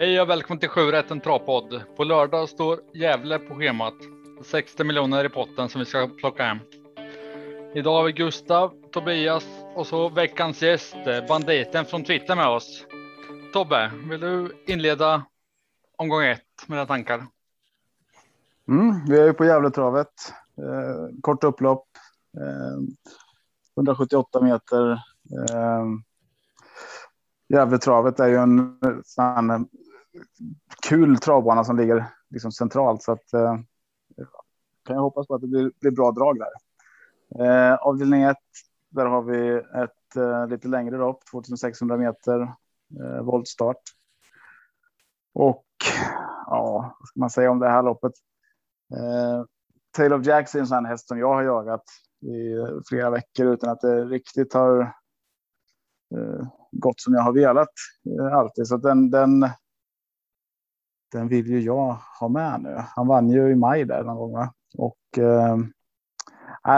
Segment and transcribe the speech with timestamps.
[0.00, 1.82] Hej och välkommen till 7 en travpodd.
[1.96, 3.94] På lördag står Gävle på schemat.
[4.44, 6.58] 60 miljoner i potten som vi ska plocka hem.
[7.74, 12.86] Idag har vi Gustav, Tobias och så veckans gäst, eh, banditen från Twitter med oss.
[13.52, 15.24] Tobbe, vill du inleda
[15.96, 17.26] omgång ett med dina tankar?
[18.68, 20.32] Mm, vi är ju på Gävletravet.
[20.58, 21.86] Eh, kort upplopp.
[22.36, 22.78] Eh,
[23.76, 24.90] 178 meter.
[25.50, 25.84] Eh,
[27.48, 29.68] Gävletravet är ju en sån
[30.88, 33.02] kul travbana som ligger liksom centralt.
[33.02, 33.54] Så att, eh,
[34.84, 36.50] kan jag hoppas på att det blir, blir bra drag där.
[37.44, 38.36] Eh, avdelning 1,
[38.90, 42.40] där har vi ett eh, lite längre lopp, 2600 meter
[43.00, 43.82] eh, voltstart.
[45.34, 45.66] Och
[46.46, 48.12] ja, vad ska man säga om det här loppet?
[48.96, 49.44] Eh,
[49.96, 51.84] Tail of Jacks är en sån häst som jag har jagat
[52.22, 52.54] i
[52.88, 54.80] flera veckor utan att det riktigt har
[56.14, 57.68] eh, gått som jag har velat
[58.20, 58.66] eh, alltid.
[58.66, 59.48] Så den, den,
[61.12, 62.76] den vill ju jag ha med nu.
[62.96, 64.32] Han vann ju i maj där någon gång.
[64.32, 64.54] Va?
[64.74, 65.56] Och eh,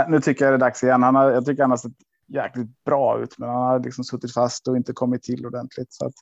[0.09, 1.03] nu tycker jag det är dags igen.
[1.03, 1.93] Han har, jag tycker han har sett
[2.27, 5.93] jäkligt bra ut, men han har liksom suttit fast och inte kommit till ordentligt.
[5.93, 6.15] Så att,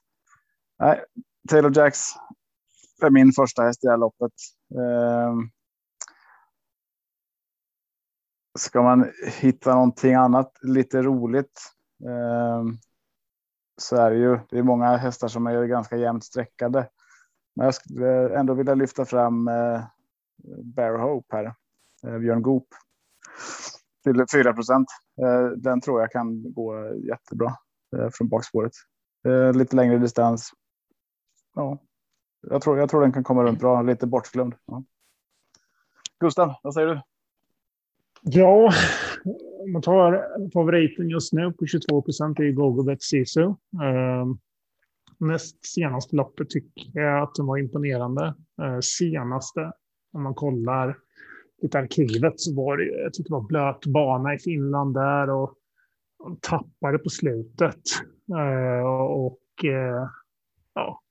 [0.79, 1.05] nej,
[1.48, 2.01] Taylor Jacks
[3.03, 4.33] är min första häst i det här loppet.
[4.75, 5.34] Eh,
[8.59, 11.73] ska man hitta någonting annat lite roligt
[12.05, 12.64] eh,
[13.81, 14.39] så är det ju.
[14.51, 16.89] Det är många hästar som är ganska jämnt streckade.
[17.59, 19.83] Men jag skulle eh, ändå vilja lyfta fram eh,
[20.64, 21.55] Bear Hope här.
[22.06, 22.67] Eh, Björn Goop.
[24.05, 24.87] Till 4 procent.
[25.56, 27.56] Den tror jag kan gå jättebra
[28.12, 28.73] från bakspåret.
[29.55, 30.51] Lite längre distans.
[31.55, 31.79] Ja,
[32.48, 33.83] jag tror, jag tror den kan komma runt bra.
[33.83, 34.55] Lite bortglömd.
[34.67, 34.84] Ja.
[36.20, 37.01] Gustav, vad säger du?
[38.23, 38.73] Ja,
[39.61, 43.42] om man tar favoriten just nu på 22 procent är Gogobet Sisu.
[43.42, 44.39] Uh, ehm,
[45.20, 48.34] näst senaste loppet tycker jag att den var imponerande.
[48.62, 49.73] Eh, senaste,
[50.12, 50.98] om man kollar
[51.62, 55.55] lite arkivet, så var det, jag tycker det var blöt bana i Finland där och,
[56.18, 57.83] och tappade på slutet.
[58.39, 60.08] Eh, och eh,
[60.74, 61.02] ja,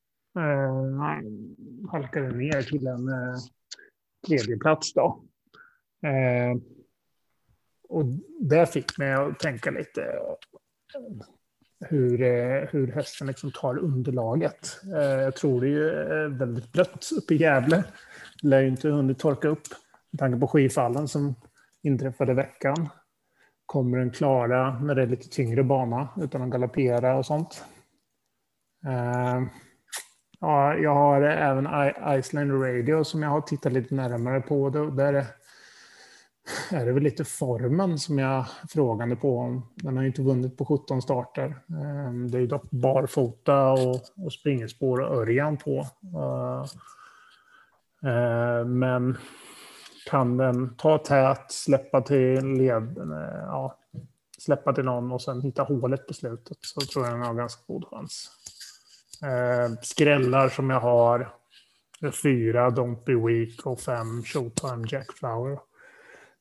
[1.91, 3.35] halkade ner till en uh,
[4.28, 5.23] tredje plats då.
[7.90, 8.06] Och
[8.40, 10.19] det fick mig att tänka lite
[11.80, 14.80] hur, eh, hur hästen liksom tar underlaget.
[14.96, 17.84] Eh, jag tror det är eh, väldigt blött uppe i Gävle.
[18.42, 19.64] Det lär ju inte hunnit torka upp
[20.12, 21.36] med tanke på skifallen som
[21.84, 22.90] inträffade i veckan.
[23.66, 27.64] Kommer den klara när det är lite tyngre bana utan att galoppera och sånt?
[30.40, 31.68] Ja, jag har även
[32.20, 34.70] Iceland Radio som jag har tittat lite närmare på.
[34.70, 35.26] Där
[36.72, 39.62] är det väl lite formen som jag är frågande på.
[39.75, 41.63] Den har ju inte vunnit på 17 starter.
[41.69, 45.88] Ehm, det är ju dock barfota och, och springerspår och Örjan på.
[46.16, 46.66] Eh,
[48.12, 49.18] ehm, men
[50.09, 53.78] kan den ta tät, släppa till led, eh, ja,
[54.38, 57.62] släppa till någon och sen hitta hålet på slutet så tror jag den har ganska
[57.68, 58.31] god chans.
[59.24, 61.34] Ehm, skrällar som jag har
[62.24, 65.59] fyra Don't Be Weak och fem Showtime Jack Flower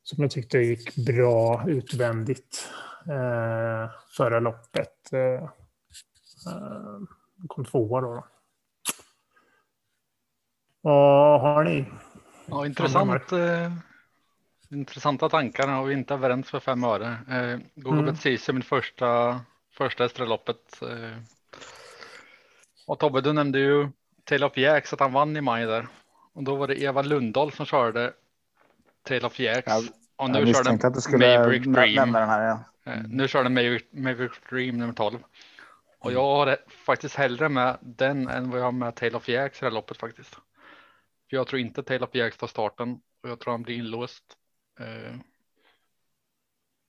[0.07, 2.69] som jag tyckte gick bra utvändigt
[3.05, 5.13] eh, förra loppet.
[5.13, 5.43] Eh,
[6.53, 6.99] eh,
[7.47, 8.25] kom tvåa då.
[10.81, 11.85] Vad har ni?
[12.45, 13.31] Ja, intressant.
[13.31, 13.71] Eh,
[14.71, 17.07] intressanta tankar och vi inte överens för fem öre.
[17.07, 18.15] Eh, Google mm.
[18.15, 19.39] är min första,
[19.71, 20.81] första loppet.
[20.81, 21.17] Eh.
[22.87, 23.89] Och Tobbe, du nämnde ju
[24.23, 25.87] Tail of Jacks att han vann i maj där.
[26.33, 28.13] Och då var det Eva Lundahl som körde
[29.07, 29.67] Tail of Jacks.
[29.67, 29.81] Ja,
[30.15, 32.11] och nu kör den att du skulle Maverick Dream.
[32.11, 32.47] Den här,
[32.83, 32.91] ja.
[32.91, 33.11] mm.
[33.11, 35.19] Nu kör den Maverick, Maverick Dream nummer 12.
[35.99, 39.57] Och jag har faktiskt hellre med den än vad jag har med Tail of Jacks
[39.57, 40.33] i det här loppet faktiskt.
[41.29, 44.23] För jag tror inte Tail of Jacks tar starten och jag tror han blir inlåst.
[44.79, 45.19] Uh,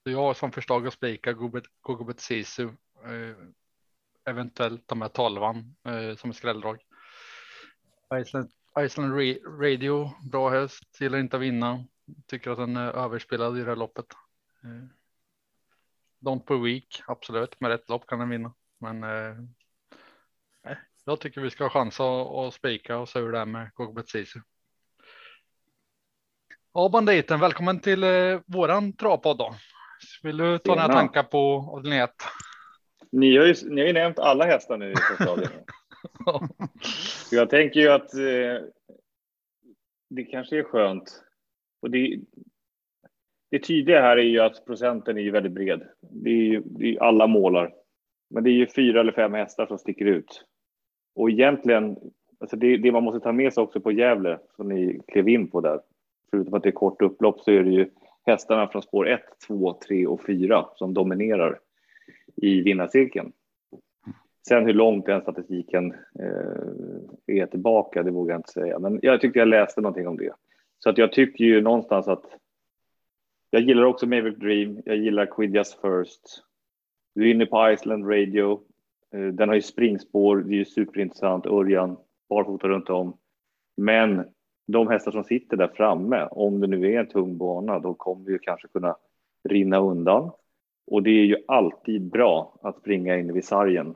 [0.03, 1.33] så jag har som förslag att spika
[1.81, 2.65] Gogobet Sisu.
[3.07, 3.37] Uh,
[4.29, 5.77] eventuellt ta med tolvan
[6.17, 6.79] som skrälldrag.
[8.15, 8.51] Iceland,
[8.81, 9.13] Iceland
[9.61, 11.85] Radio, bra häst, gillar inte att vinna.
[12.27, 14.07] Tycker att den är överspelad i det här loppet.
[14.65, 14.89] Eh,
[16.21, 17.61] don't per week, absolut.
[17.61, 18.55] Med rätt lopp kan den vinna.
[18.79, 19.37] Men eh,
[21.09, 23.71] jag tycker vi ska ha chans att, att spika och se hur det är med
[23.75, 24.41] Gogbet Sisu.
[26.75, 29.55] Ja, banditen, välkommen till eh, våran travpodd då.
[30.23, 32.11] Vill du ta några tankar på avdelning 1?
[33.13, 35.65] Ni har ju, ni har ju nämnt alla hästar nu i första avdelningen.
[37.31, 38.69] Jag tänker ju att eh,
[40.11, 41.25] det kanske är skönt.
[41.81, 42.21] Och det,
[43.51, 45.89] det tydliga här är ju att procenten är ju väldigt bred.
[46.01, 47.75] Det är ju det är alla målar.
[48.31, 50.45] Men det är ju fyra eller fem hästar som sticker ut.
[51.15, 51.97] Och egentligen
[52.41, 55.51] alltså det, det man måste ta med sig också på Gävle, som ni klev in
[55.51, 55.81] på där,
[56.31, 57.91] förutom att det är kort upplopp så är det ju
[58.27, 61.59] hästarna från spår 1, 2, 3 och 4 som dominerar
[62.37, 63.33] i vinnarcirkeln.
[64.49, 68.79] Sen hur långt den statistiken eh, är tillbaka, det vågar jag inte säga.
[68.79, 70.33] Men jag tyckte jag läste någonting om det.
[70.79, 72.25] Så att jag tycker ju någonstans att
[73.51, 74.83] jag gillar också Maverick Dream.
[74.85, 76.45] Jag gillar Quid Just First.
[77.15, 78.61] Du är inne på Iceland Radio.
[79.15, 80.37] Eh, den har ju springspår.
[80.37, 81.47] Det är ju superintressant.
[81.47, 81.97] Örjan,
[82.29, 83.17] barfota runt om.
[83.77, 84.25] Men
[84.67, 88.25] de hästar som sitter där framme, om det nu är en tung bana, då kommer
[88.25, 88.97] vi kanske kunna
[89.45, 90.31] rinna undan.
[90.87, 93.95] Och det är ju alltid bra att springa in vid sargen.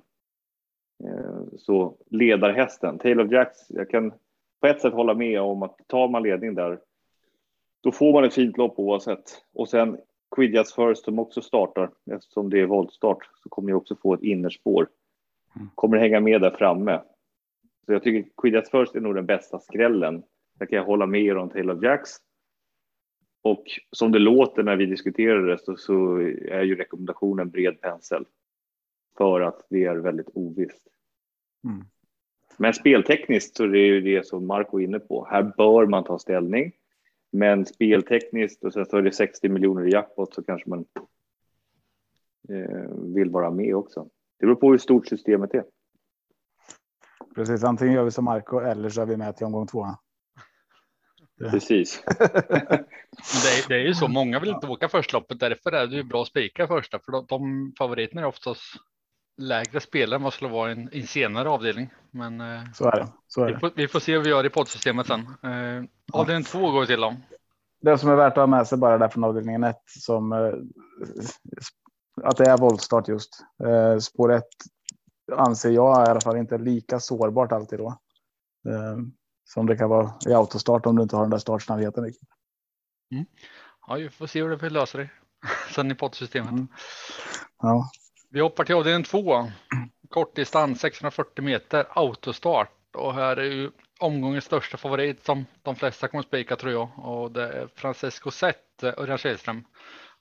[1.05, 4.13] Eh, så ledarhästen, Taylor Jacks, jag kan
[4.63, 6.81] på ett sätt hålla med om att tar man ledning där,
[7.81, 9.43] då får man ett fint lopp oavsett.
[9.55, 9.99] Och sen
[10.37, 14.23] Quidjats First som också startar, eftersom det är voltstart, så kommer jag också få ett
[14.23, 14.89] innerspår.
[15.57, 15.69] Mm.
[15.75, 17.03] Kommer hänga med där framme.
[17.87, 20.23] Så jag tycker Quidjats First är nog den bästa skrällen
[20.59, 22.11] där kan jag hålla med er om Taylor Jacks.
[23.43, 26.17] Och som det låter när vi diskuterar det så, så
[26.49, 28.25] är ju rekommendationen bred pensel.
[29.19, 30.89] För att det är väldigt ovisst.
[31.65, 31.85] Mm.
[32.57, 35.27] Men speltekniskt så är det ju det som Marco är inne på.
[35.31, 36.73] Här bör man ta ställning.
[37.33, 40.85] Men speltekniskt och sen så är det 60 miljoner i jackpot så kanske man
[42.49, 44.09] eh, vill vara med också.
[44.39, 45.65] Det beror på hur stort systemet är.
[47.35, 49.87] Precis, antingen gör vi som Marco eller så är vi med till omgång två.
[51.51, 52.03] Precis.
[52.07, 56.03] det, är, det är ju så, många vill inte åka förstloppet, därför är det ju
[56.03, 58.63] bra att spika första, för de, de favoriterna är oftast
[59.37, 61.91] lägre spelare än vad skulle vara i en, en senare avdelning.
[62.11, 63.09] Men eh, så är det.
[63.29, 65.21] Så är vi, får, vi, får, se hur vi gör i poddsystemet sen.
[65.21, 67.17] Eh, avdelning två går vi till om.
[67.81, 70.53] Det som är värt att ha med sig bara där från avdelningen ett som eh,
[72.23, 73.41] att det är våldstart just.
[73.65, 74.49] Eh, spår ett
[75.33, 77.89] anser jag i alla fall inte lika sårbart alltid då.
[78.69, 78.99] Eh,
[79.45, 82.05] som det kan vara i autostart om du inte har den där startsnabbheten.
[82.05, 83.25] Mm.
[83.87, 85.11] Ja, vi får se hur det löser det
[85.75, 86.53] sen i poddsystemet.
[86.53, 86.69] Mm.
[87.63, 87.91] Ja.
[88.33, 89.51] Vi hoppar till avdelning två.
[90.09, 93.71] Kortdistans 640 meter autostart och här är ju
[94.01, 98.83] omgångens största favorit som de flesta kommer spika tror jag och det är Francesco Zet,
[98.83, 99.65] Örjan Kihlström.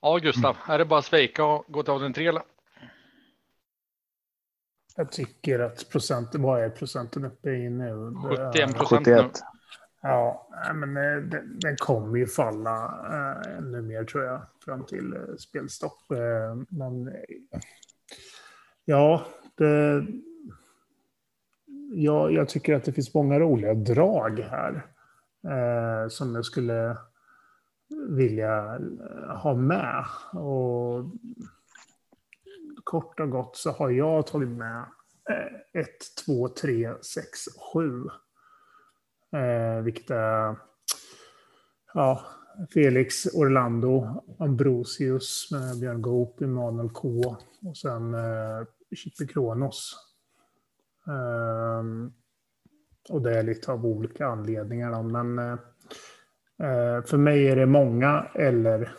[0.02, 0.74] Ja, Gustav, mm.
[0.74, 2.44] är det bara att svika och gå till avdelning tre eller?
[4.96, 8.14] Jag tycker att procenten, vad är procenten uppe i nu?
[8.54, 9.30] 71 procent nu.
[10.02, 12.86] Ja, men eh, den, den kommer ju falla
[13.46, 16.12] äh, ännu mer tror jag fram till äh, spelstopp.
[16.12, 17.08] Äh, men
[18.92, 20.06] ja, det,
[21.94, 24.86] ja, jag tycker att det finns många roliga drag här
[25.44, 26.98] eh, som jag skulle
[28.08, 30.06] vilja eh, ha med.
[30.34, 31.06] Och
[32.84, 34.86] kort och gott så har jag tagit med
[35.74, 35.88] 1,
[36.26, 37.40] 2, 3, 6,
[37.74, 38.04] 7.
[39.84, 40.56] Vilket är
[41.94, 42.22] ja,
[42.74, 48.64] Felix Orlando, Ambrosius med Björn Goop, Emanuel K och sen eh,
[48.96, 49.96] Chippe Kronos.
[51.06, 52.14] Um,
[53.10, 54.92] och det är lite av olika anledningar.
[54.92, 55.04] Då.
[55.04, 58.92] Men eh, för mig är det många eller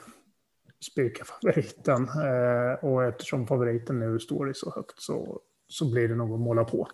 [0.85, 2.03] spika favoriten.
[2.03, 6.41] Eh, och eftersom favoriten nu står i så högt så, så blir det nog att
[6.41, 6.89] måla på.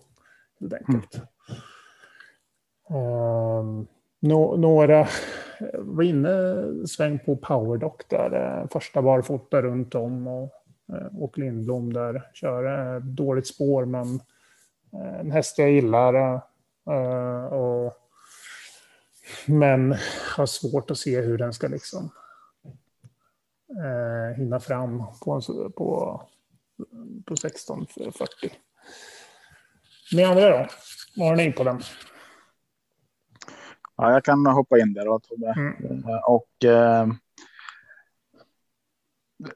[0.60, 1.14] Helt enkelt.
[1.14, 1.28] Mm.
[2.90, 3.86] Um,
[4.20, 5.06] no, några
[5.78, 8.66] var inne sväng på Powerdock där.
[8.72, 10.52] Första barfota runt om och,
[11.12, 14.20] och Lindblom där kör eh, dåligt spår men
[14.92, 16.42] eh, en häst jag gillar.
[17.52, 17.94] Och,
[19.46, 19.96] men
[20.36, 22.10] har svårt att se hur den ska liksom
[23.70, 25.40] eh, hinna fram på,
[25.76, 26.22] på,
[27.24, 28.50] på 16.40.
[30.12, 30.66] Ni andra då?
[31.16, 31.80] Vad har ni på den?
[33.96, 35.22] Ja, jag kan hoppa in där och,
[35.56, 36.04] mm.
[36.26, 37.06] och eh,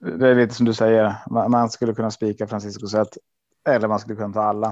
[0.01, 1.17] det är lite som du säger.
[1.49, 3.19] Man, skulle kunna spika Francisco Zet
[3.69, 4.69] eller man skulle kunna ta alla.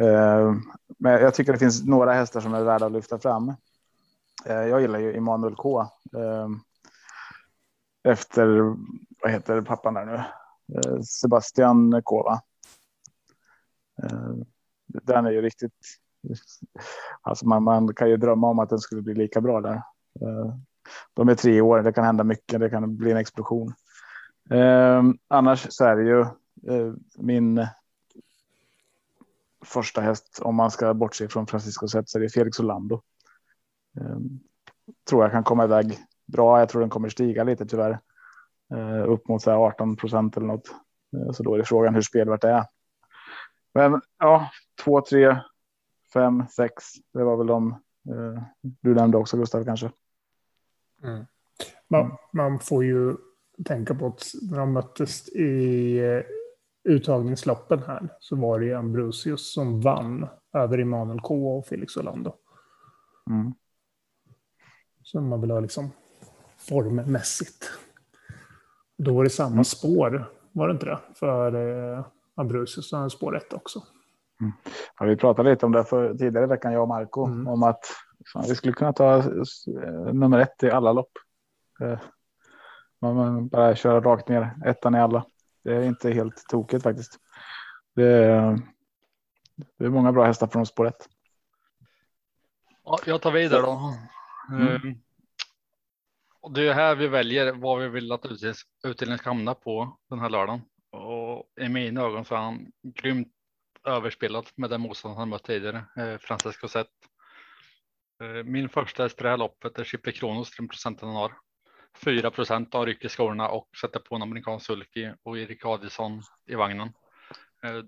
[0.00, 0.54] Eh,
[0.98, 3.48] men jag tycker det finns några hästar som är värda att lyfta fram.
[4.44, 5.80] Eh, jag gillar ju Emanuel K.
[6.16, 6.48] Eh,
[8.08, 8.46] efter,
[9.22, 10.22] vad heter pappan där nu?
[11.04, 12.22] Sebastian K.
[12.22, 12.40] Va?
[14.86, 15.72] den är ju riktigt,
[17.22, 19.82] alltså man, man kan ju drömma om att den skulle bli lika bra där.
[21.14, 23.74] De är tre år, det kan hända mycket, det kan bli en explosion.
[24.50, 26.20] Ehm, annars så är det ju
[26.74, 27.66] eh, min
[29.64, 33.02] första häst, om man ska bortse från Francisco Zet, så är det Felix Orlando.
[34.00, 34.40] Ehm,
[35.08, 36.58] tror jag kan komma iväg bra.
[36.58, 37.98] Jag tror den kommer stiga lite tyvärr.
[38.74, 40.68] Eh, upp mot 18 procent eller något.
[41.16, 42.64] Eh, så då är det frågan hur spelvärt det är.
[43.74, 44.50] Men ja,
[44.84, 45.36] två, tre,
[46.12, 46.84] fem, sex.
[47.12, 47.72] Det var väl de
[48.08, 49.90] eh, du nämnde också Gustav kanske.
[51.02, 51.26] Mm.
[51.88, 53.16] Man, man, får ju
[53.64, 56.22] tänka på att när de möttes i eh,
[56.84, 62.34] uttagningsloppen här så var det Ambrosius som vann över Emanuel K och Felix Orlando.
[63.30, 63.54] Mm.
[65.02, 65.90] Så man vill ha liksom
[66.58, 67.70] formmässigt.
[68.98, 69.64] Då var det samma mm.
[69.64, 70.98] spår, var det inte det?
[71.14, 72.04] För eh,
[72.34, 73.82] Ambrosius så spår ett också.
[74.40, 74.52] Mm.
[74.98, 77.48] Ja, vi pratade lite om det för tidigare veckan, jag och Marco, mm.
[77.48, 77.84] om att
[78.48, 81.12] vi skulle kunna ta eh, nummer ett i alla lopp.
[83.02, 85.26] Man bara köra rakt ner ettan i alla.
[85.64, 87.18] Det är inte helt tokigt faktiskt.
[87.94, 88.58] Det är,
[89.78, 91.08] det är många bra hästar från spår ett.
[92.84, 93.94] Ja, jag tar vidare då.
[94.50, 94.74] Mm.
[94.74, 95.02] Um,
[96.40, 98.24] och det är här vi väljer vad vi vill att
[98.84, 100.60] utdelningen ska hamna på den här lördagen.
[100.90, 103.28] Och i mina ögon så är han grymt
[103.84, 106.86] överspelad med den motstånd han mött tidigare, eh, Francesco Zet.
[108.22, 111.32] Eh, min första häst i det här loppet är Chippe Kronos, den procenten han har.
[112.04, 116.54] 4 procent av rycker skorna och sätter på en amerikansk sulky och Erik Adielsson i
[116.54, 116.92] vagnen.
[117.62, 117.82] Eh,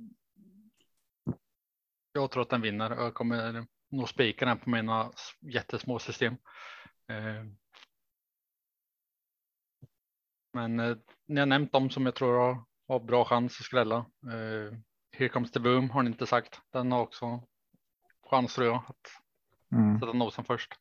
[2.12, 2.90] jag tror att den vinner.
[2.90, 6.36] Jag kommer nog spika den på mina jättesmå system.
[7.08, 7.44] Eh,
[10.52, 10.96] men eh,
[11.26, 14.06] ni har nämnt dem som jag tror har, bra chans att skrälla.
[15.16, 16.60] Here comes the boom har ni inte sagt.
[16.72, 17.42] Den har också
[18.30, 19.22] chans tror jag att
[19.72, 20.00] mm.
[20.00, 20.74] sätta nosen först.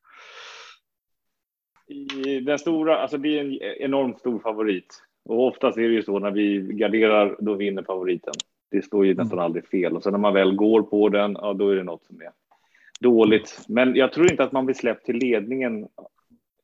[2.45, 6.19] Den stora, alltså det är en enormt stor favorit och oftast är det ju så
[6.19, 8.33] när vi garderar, då vinner favoriten.
[8.71, 9.45] Det står ju nästan mm.
[9.45, 12.05] aldrig fel och sen när man väl går på den, ja, då är det något
[12.05, 12.29] som är
[12.99, 13.65] dåligt.
[13.67, 15.87] Men jag tror inte att man blir släppt till ledningen.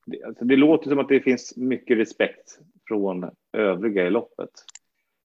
[0.05, 4.49] Det, alltså det låter som att det finns mycket respekt från övriga i loppet.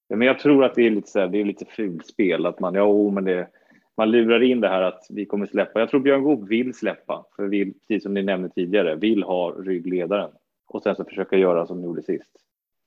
[0.08, 2.74] Men jag tror att det är lite så här, det är lite fulspel att man,
[2.74, 3.48] ja, oh, men det,
[3.96, 5.80] man lurar in det här att vi kommer släppa.
[5.80, 9.50] Jag tror Björn Goop vill släppa, för vill, precis som ni nämnde tidigare, vill ha
[9.50, 10.30] ryggledaren
[10.66, 12.30] och sen så försöka göra som de gjorde sist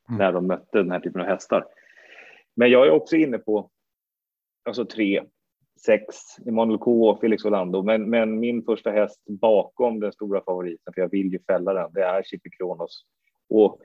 [0.10, 0.20] mm.
[0.20, 1.66] när de mötte den här typen av hästar.
[2.56, 3.70] Men jag är också inne på
[4.66, 5.24] alltså tre,
[5.86, 7.84] sex, Emanuel K och Felix Orlando.
[7.84, 11.94] Men, men min första häst bakom den stora favoriten, för jag vill ju fälla den,
[11.94, 13.06] det är Chippy Kronos.
[13.50, 13.80] Och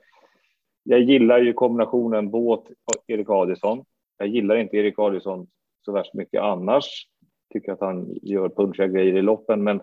[0.82, 3.84] jag gillar ju kombinationen båt och Erik Adielsson.
[4.18, 5.46] Jag gillar inte Erik Adielsson
[5.84, 7.06] så värst mycket annars.
[7.52, 9.76] Tycker att han gör punchiga grejer i loppen, men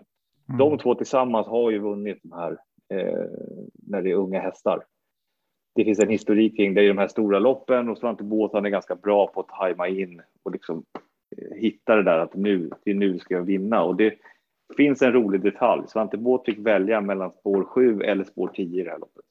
[0.48, 0.58] mm.
[0.58, 2.58] de två tillsammans har ju vunnit de här
[2.88, 3.28] eh,
[3.72, 4.84] när det är unga hästar.
[5.74, 8.60] Det finns en historik kring det i de här stora loppen och Svante Båth är
[8.60, 10.84] ganska bra på att tajma in och liksom
[11.36, 14.14] eh, hitta det där att nu, det nu ska jag vinna och det
[14.76, 15.82] finns en rolig detalj.
[15.88, 19.24] Svante Båth fick välja mellan spår 7 eller spår 10 i det här loppet.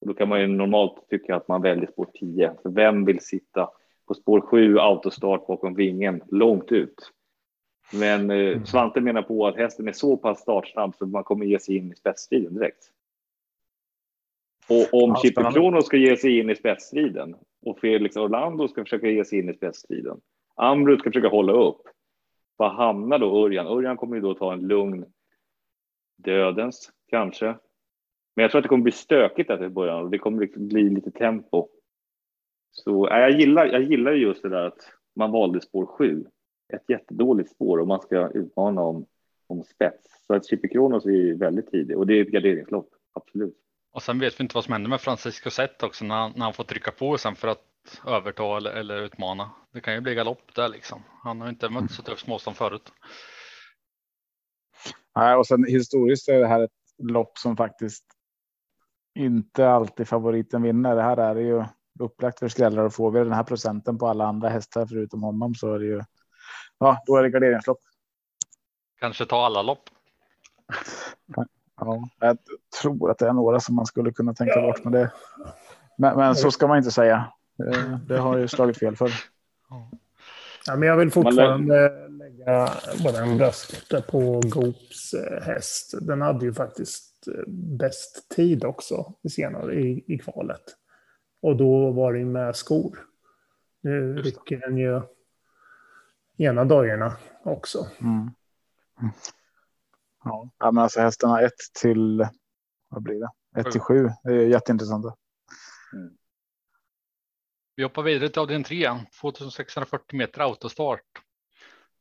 [0.00, 2.52] Och då kan man ju normalt tycka att man väljer spår 10.
[2.62, 3.70] För vem vill sitta
[4.06, 7.12] på spår 7 autostart bakom vingen långt ut?
[7.92, 8.66] Men eh, mm.
[8.66, 11.92] Svante menar på att hästen är så pass startsnabb så man kommer ge sig in
[11.92, 12.90] i spetsstriden direkt.
[14.68, 18.84] Och om ja, Chippy Kronos ska ge sig in i spetsstriden och Felix Orlando ska
[18.84, 20.20] försöka ge sig in i spetsstriden.
[20.54, 21.82] Ambrut ska försöka hålla upp.
[22.56, 23.66] Var hamnar då Örjan?
[23.66, 25.04] Örjan kommer ju då ta en lugn
[26.16, 27.54] dödens kanske
[28.40, 30.68] men jag tror att det kommer bli stökigt där i början och det kommer liksom
[30.68, 31.68] bli lite tempo.
[32.70, 36.24] Så äh, jag gillar, jag gillar just det där att man valde spår 7.
[36.72, 39.06] Ett jättedåligt spår och man ska utmana om,
[39.46, 40.26] om spets.
[40.26, 43.56] Så att Chippy Kronos är väldigt tidig och det är ett garderingslopp, absolut.
[43.92, 46.54] Och sen vet vi inte vad som händer med Francisco Zet också när, när han
[46.54, 47.64] får trycka på sen för att
[48.06, 49.50] överta eller, eller utmana.
[49.72, 51.02] Det kan ju bli galopp där liksom.
[51.22, 52.92] Han har inte mött så tufft småstånd förut.
[55.16, 58.04] Nej, och sen historiskt är det här ett lopp som faktiskt
[59.14, 60.96] inte alltid favoriten vinner.
[60.96, 61.64] Det här är ju
[62.00, 65.54] upplagt för skrällar och får vi den här procenten på alla andra hästar förutom honom
[65.54, 66.02] så är det ju.
[66.78, 67.78] Ja, då är det garderingslopp.
[69.00, 69.82] Kanske ta alla lopp.
[71.76, 72.38] Ja, jag
[72.82, 75.12] tror att det är några som man skulle kunna tänka bort, men det.
[75.98, 77.32] Men, men så ska man inte säga.
[78.06, 79.10] Det har ju slagit fel för.
[80.66, 82.70] Ja, men jag vill fortfarande lägga
[83.04, 85.94] bara en bröst på Goops eh, häst.
[86.00, 90.62] Den hade ju faktiskt Eh, bäst tid också senare i, i kvalet.
[91.42, 92.98] Och då var det med skor.
[93.80, 95.00] Nu rycker den ju
[96.40, 97.86] ena dagarna också.
[98.00, 98.30] Mm.
[99.00, 99.12] Mm.
[100.58, 102.28] Ja, men alltså hästarna 1 till
[102.88, 103.60] vad blir det?
[103.60, 104.08] 1 till 7.
[104.22, 105.04] Det är jätteintressant.
[105.92, 106.16] Mm.
[107.76, 108.90] Vi hoppar vidare till avdelning 3.
[109.20, 111.04] 2640 meter autostart.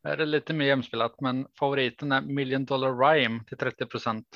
[0.03, 4.27] Här är det lite mer jämspelat, men favoriten är Million Dollar Rhyme till 30 procent.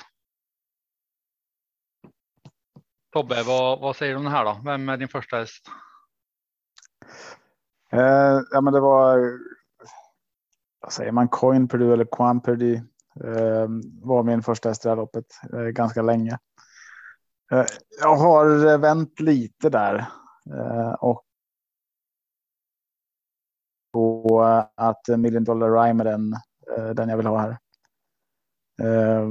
[3.12, 4.60] Tobbe, vad, vad säger du om det här då?
[4.64, 5.66] Vem är din första häst?
[7.92, 9.38] Eh, ja, men det var
[10.84, 12.76] vad säger man, Coin Purdue eller Quan Purdue
[13.24, 13.68] eh,
[14.02, 16.38] var min första häst i loppet eh, ganska länge.
[17.52, 17.64] Eh,
[18.00, 20.06] jag har vänt lite där
[20.54, 21.22] eh, och
[23.92, 24.42] på
[24.74, 26.32] att Million Dollar Rhyme är den,
[26.76, 27.58] eh, den jag vill ha här.
[28.82, 29.28] Eh,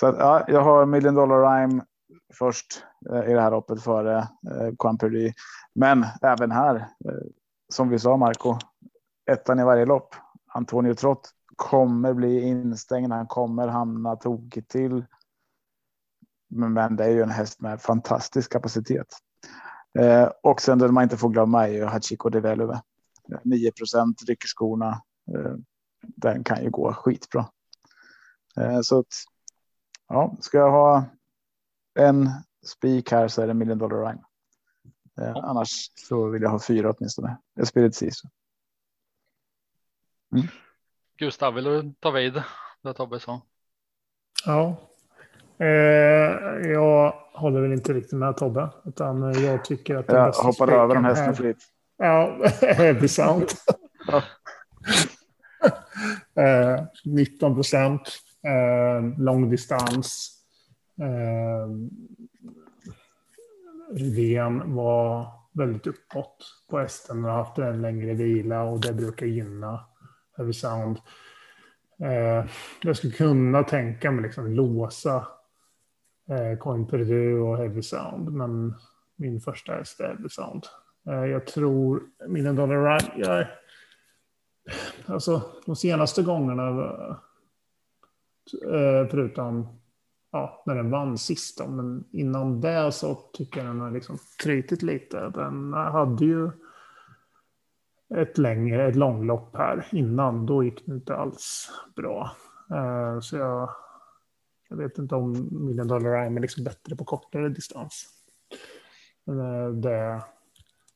[0.00, 1.84] så att, ja, jag har Million Dollar Rhyme
[2.34, 5.32] först eh, i det här loppet före eh, Quamperdy.
[5.74, 7.26] Men även här, eh,
[7.72, 8.58] som vi sa Marco,
[9.30, 10.14] ettan i varje lopp.
[10.46, 13.12] Antonio Trott kommer bli instängd.
[13.12, 15.04] Han kommer hamna tokigt till.
[16.50, 19.06] Men det är ju en häst med fantastisk kapacitet.
[19.98, 22.82] Eh, och sen det man inte får glömma är ju Hachiko de Veluve.
[23.42, 25.02] 9 procent rycker skorna.
[25.34, 25.54] Eh,
[26.02, 27.46] den kan ju gå skitbra.
[28.56, 29.14] Eh, så att,
[30.08, 31.04] ja, ska jag ha
[31.98, 32.30] en
[32.66, 34.22] spik här så är det Million Dollar Rhyme.
[35.20, 35.44] Eh.
[35.44, 37.36] Annars så vill jag ha fyra åtminstone.
[37.64, 38.28] Spirit Sisu.
[40.32, 40.46] Mm.
[41.18, 42.42] Gustav, vill du ta vid
[42.82, 43.40] det Tobbe sa?
[44.46, 44.76] Ja.
[45.58, 45.66] Eh,
[46.70, 50.08] jag håller väl inte riktigt med Tobbe, utan jag tycker att.
[50.08, 51.64] Jag hoppade över en hästen fritt.
[51.96, 53.54] Ja, det är sant.
[56.34, 60.36] eh, 19 procent eh, långdistans.
[61.00, 61.68] Eh,
[63.92, 66.36] Rydén var väldigt uppåt
[66.70, 69.89] på hästen och har haft en längre vila och det brukar gynna
[70.36, 70.98] Heavy Sound.
[72.00, 72.50] Eh,
[72.82, 75.28] jag skulle kunna tänka mig liksom låsa
[76.30, 78.74] eh, Coin Purdue och Heavy Sound, men
[79.16, 80.66] min första häst är Heavy Sound.
[81.08, 83.46] Eh, jag tror Million Dollar jag,
[85.06, 87.18] alltså de senaste gångerna
[88.54, 89.68] Eh, förutom
[90.32, 91.60] ja, när den vann sist.
[91.68, 95.28] Men innan det så tycker jag den har liksom krytit lite.
[95.28, 96.50] Den hade ju
[98.16, 100.46] ett längre, ett långlopp här innan.
[100.46, 102.30] Då gick det inte alls bra.
[102.72, 103.70] Uh, så jag,
[104.68, 108.06] jag vet inte om Million Dollar Rhyme är liksom bättre på kortare distans.
[109.28, 110.22] Uh, det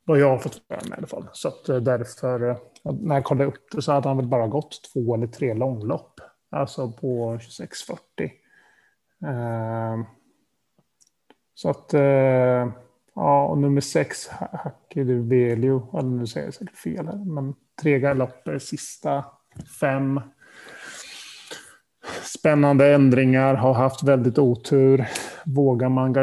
[0.05, 1.29] vad jag har fått med mig i alla fall.
[1.33, 4.81] Så att eh, därför, när jag kollade upp det så hade han väl bara gått
[4.93, 6.21] två eller tre långlopp.
[6.51, 8.33] Alltså på 2640.
[9.25, 10.07] Uh,
[11.55, 12.73] så att, Uh,
[13.15, 17.99] ja, och nummer sex, Hackedu Velio, eller nu säger jag säkert fel här, men tre
[17.99, 19.25] galopper, sista
[19.81, 20.21] fem.
[22.23, 25.09] Spännande ändringar, har haft väldigt otur.
[25.45, 26.15] Vågar man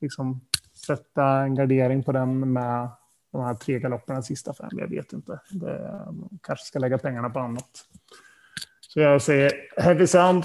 [0.00, 0.40] liksom
[0.86, 2.88] sätta en gardering på den med
[3.32, 4.70] de här tre galopperna sista fem?
[4.72, 5.40] Jag vet inte.
[5.50, 6.06] Det,
[6.42, 7.70] kanske ska lägga pengarna på annat.
[8.80, 10.44] Så jag säger Heavy Sound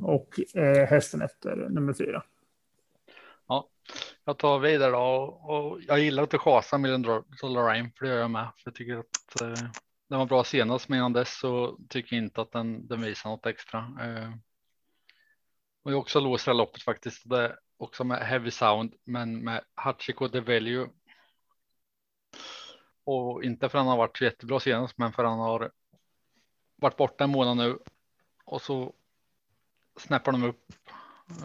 [0.00, 2.22] och eh, hästen efter nummer fyra.
[4.24, 4.98] Jag tar vidare då
[5.42, 8.48] och jag gillar att chasa med Dollar Lorraine för det gör jag med.
[8.56, 9.68] För jag tycker att eh,
[10.08, 13.30] den var bra senast men innan dess så tycker jag inte att den, den visar
[13.30, 13.78] något extra.
[13.78, 14.30] Eh,
[15.82, 17.22] och jag också låser loppet faktiskt.
[17.24, 20.88] Det är också med Heavy Sound men med Hachiko de Value.
[23.04, 25.70] Och inte för han har varit jättebra senast men för han har
[26.76, 27.78] varit borta en månad nu
[28.44, 28.92] och så
[29.96, 30.72] snäppar de upp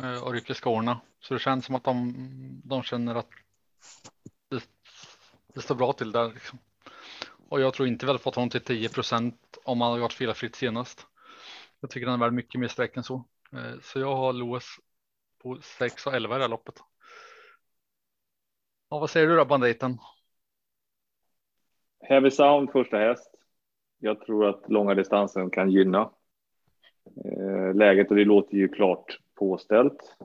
[0.04, 1.02] eh, och rycker skorna.
[1.20, 2.14] Så det känns som att de,
[2.64, 3.30] de känner att
[4.50, 4.64] det,
[5.54, 6.34] det står bra till där.
[6.34, 6.60] Liksom.
[7.50, 10.14] Och jag tror inte vi hade fått honom till 10 procent om han hade gått
[10.14, 11.08] felfritt senast.
[11.80, 13.26] Jag tycker han är värd mycket mer streck än så.
[13.54, 14.66] Eh, så jag har Loes
[15.44, 16.76] på 6 och 11 i det här loppet.
[18.90, 19.98] Ja, vad säger du då banditen?
[22.02, 23.40] Heavy Sound första häst
[24.00, 26.12] jag tror att långa distansen kan gynna
[27.26, 30.18] eh, läget och det låter ju klart påställt.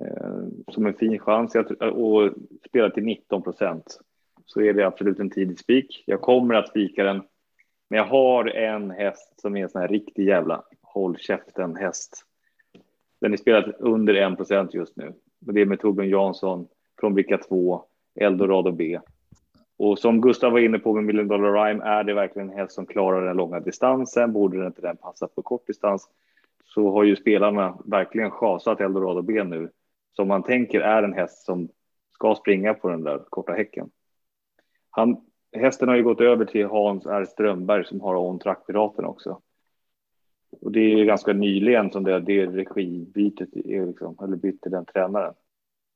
[0.00, 1.56] Eh, som en fin chans
[1.92, 2.30] Och
[2.68, 4.00] spela till 19 procent
[4.46, 6.04] så är det absolut en tidig spik.
[6.06, 7.22] Jag kommer att spika den,
[7.90, 12.24] men jag har en häst som är en sån här riktig jävla håll käften häst.
[13.20, 15.12] Den är spelad under 1 procent just nu.
[15.40, 16.68] Det är med Torbjörn Jansson
[17.00, 17.84] från Bricka 2,
[18.20, 19.00] Eldorado B.
[19.78, 22.72] Och som Gustav var inne på med Million Dollar Rhyme, är det verkligen en häst
[22.72, 24.32] som klarar den långa distansen?
[24.32, 26.08] Borde inte den passa på kort distans?
[26.64, 29.70] Så har ju spelarna verkligen schasat Eldorado B nu,
[30.16, 31.68] som man tänker är en häst som
[32.14, 33.90] ska springa på den där korta häcken.
[34.90, 35.16] Han,
[35.52, 37.24] hästen har ju gått över till Hans R.
[37.24, 39.40] Strömberg som har On Trackpiraten också.
[40.60, 45.34] Och det är ganska nyligen som det, det regibytet är liksom, eller bytte den tränaren.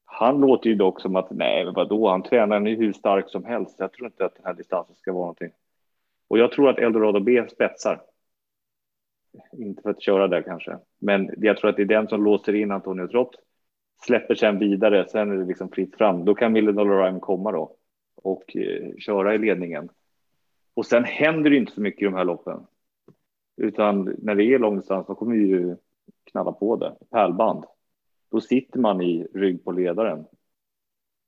[0.04, 3.44] Han låter ju dock som att nej, men vadå, han tränar nu hur stark som
[3.44, 3.76] helst.
[3.78, 5.50] Jag tror inte att den här distansen ska vara någonting.
[6.28, 8.02] Och jag tror att Eldorado B spetsar.
[9.52, 12.54] Inte för att köra där kanske, men jag tror att det är den som låser
[12.54, 13.36] in Antonio Trott.
[14.06, 16.24] Släpper sen vidare, sen är det liksom fritt fram.
[16.24, 17.76] Då kan Million Rhyme komma då
[18.16, 19.88] och eh, köra i ledningen.
[20.74, 22.66] Och sen händer det inte så mycket i de här loppen.
[23.56, 25.76] Utan när det är långdistans då kommer vi ju
[26.24, 26.94] knalla på det.
[27.10, 27.64] Pärlband.
[28.30, 30.24] Då sitter man i rygg på ledaren.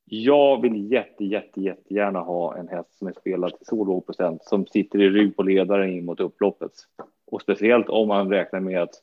[0.04, 4.44] Jag vill jätte, jätte, jättegärna ha en häst som är spelad till så låg procent
[4.44, 6.72] som sitter i rygg på ledaren in mot upploppet.
[7.26, 9.02] Och speciellt om man räknar med att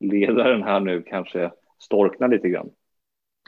[0.00, 2.70] ledaren här nu kanske storknar lite grann.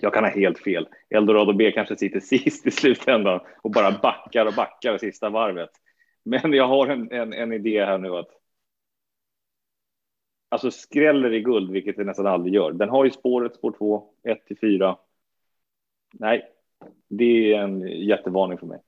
[0.03, 0.89] Jag kan ha helt fel.
[1.11, 5.71] Eldorado B kanske sitter sist i slutändan och bara backar och backar sista varvet.
[6.25, 8.31] Men jag har en, en, en idé här nu att
[10.49, 12.73] alltså skräller i guld, vilket det nästan aldrig gör.
[12.73, 14.97] Den har ju spåret, spår 2, 1 till 4.
[16.13, 16.45] Nej,
[17.09, 18.81] det är en jättevarning för mig.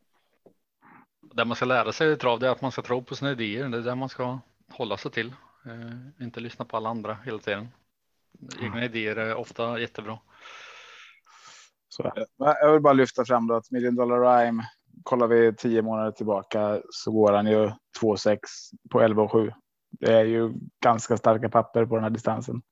[1.20, 3.68] Det man ska lära sig i trav är att man ska tro på sina idéer.
[3.68, 5.32] Det är det man ska hålla sig till.
[5.66, 7.68] Eh, inte lyssna på alla andra hela tiden.
[8.62, 10.18] Egna idéer är ofta jättebra.
[11.88, 12.12] Så.
[12.36, 14.62] Jag vill bara lyfta fram då att Million Dollar Rhyme
[15.02, 17.66] kollar vi tio månader tillbaka så går han ju
[18.00, 18.38] 2,6
[18.90, 19.52] på 11 och 7.
[19.90, 20.52] Det är ju
[20.84, 22.62] ganska starka papper på den här distansen.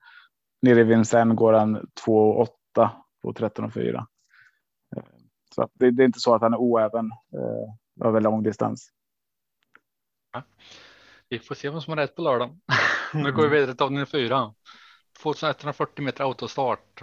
[0.63, 1.77] Nere i Vincennes går han
[2.07, 2.91] 2,8
[3.23, 4.07] på 13 och 4.
[5.55, 8.91] Så det, det, är inte så att han är oäven eh, över lång distans.
[10.33, 10.43] Ja.
[11.29, 12.59] Vi får se vem som har rätt på lördag.
[13.15, 14.55] nu går vi vidare till avdelning 4.
[15.23, 17.03] 2140 meter autostart.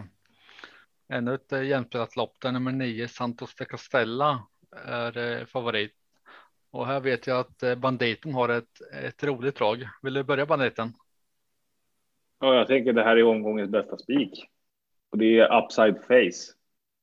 [1.14, 4.48] Ännu ett eh, jämspelat lopp där nummer nio Santos de Castella
[4.86, 5.92] är eh, favorit.
[6.72, 9.88] Och här vet jag att eh, banditen har ett, ett roligt drag.
[10.02, 10.94] Vill du börja banditen?
[12.40, 14.50] Ja, jag tänker det här är omgångens bästa spik.
[15.12, 16.54] Och det är upside face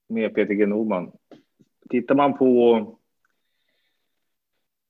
[0.08, 1.12] med Peter G Norman.
[1.90, 2.98] Tittar man på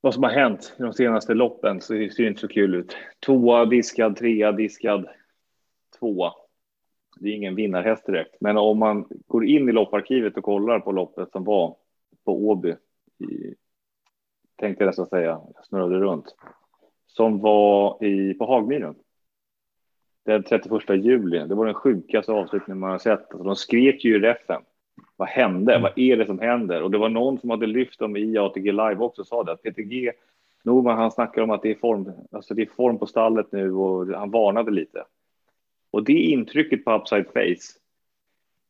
[0.00, 2.96] vad som har hänt i de senaste loppen så ser det inte så kul ut.
[3.26, 5.09] Tvåa diskad, trea diskad,
[5.98, 6.33] tvåa.
[7.20, 10.92] Det är ingen vinnarhäst direkt, men om man går in i lopparkivet och kollar på
[10.92, 11.76] loppet som var
[12.24, 12.74] på Åby,
[13.18, 13.54] i,
[14.56, 16.35] tänkte jag nästan säga, jag snurrade runt,
[17.06, 18.94] som var i, på Hagmyren.
[20.24, 23.20] Den 31 juli, det var den sjukaste avslutningen man har sett.
[23.20, 24.62] Alltså, de skrek ju i reffen.
[25.16, 25.72] Vad hände?
[25.72, 25.83] Mm.
[25.83, 26.83] Vad är det som händer?
[26.83, 29.52] Och det var någon som hade lyft dem i ATG Live också och sa det
[29.52, 30.12] att PTG
[30.62, 33.72] Norman, han snackar om att det är form, alltså det är form på stallet nu
[33.72, 35.04] och han varnade lite.
[35.90, 37.79] Och det intrycket på upside face,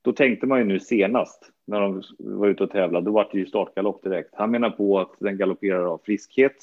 [0.02, 3.38] då tänkte man ju nu senast när de var ute och tävlade, då var det
[3.38, 4.30] ju startgalopp direkt.
[4.32, 6.56] Han menar på att den galopperar av friskhet.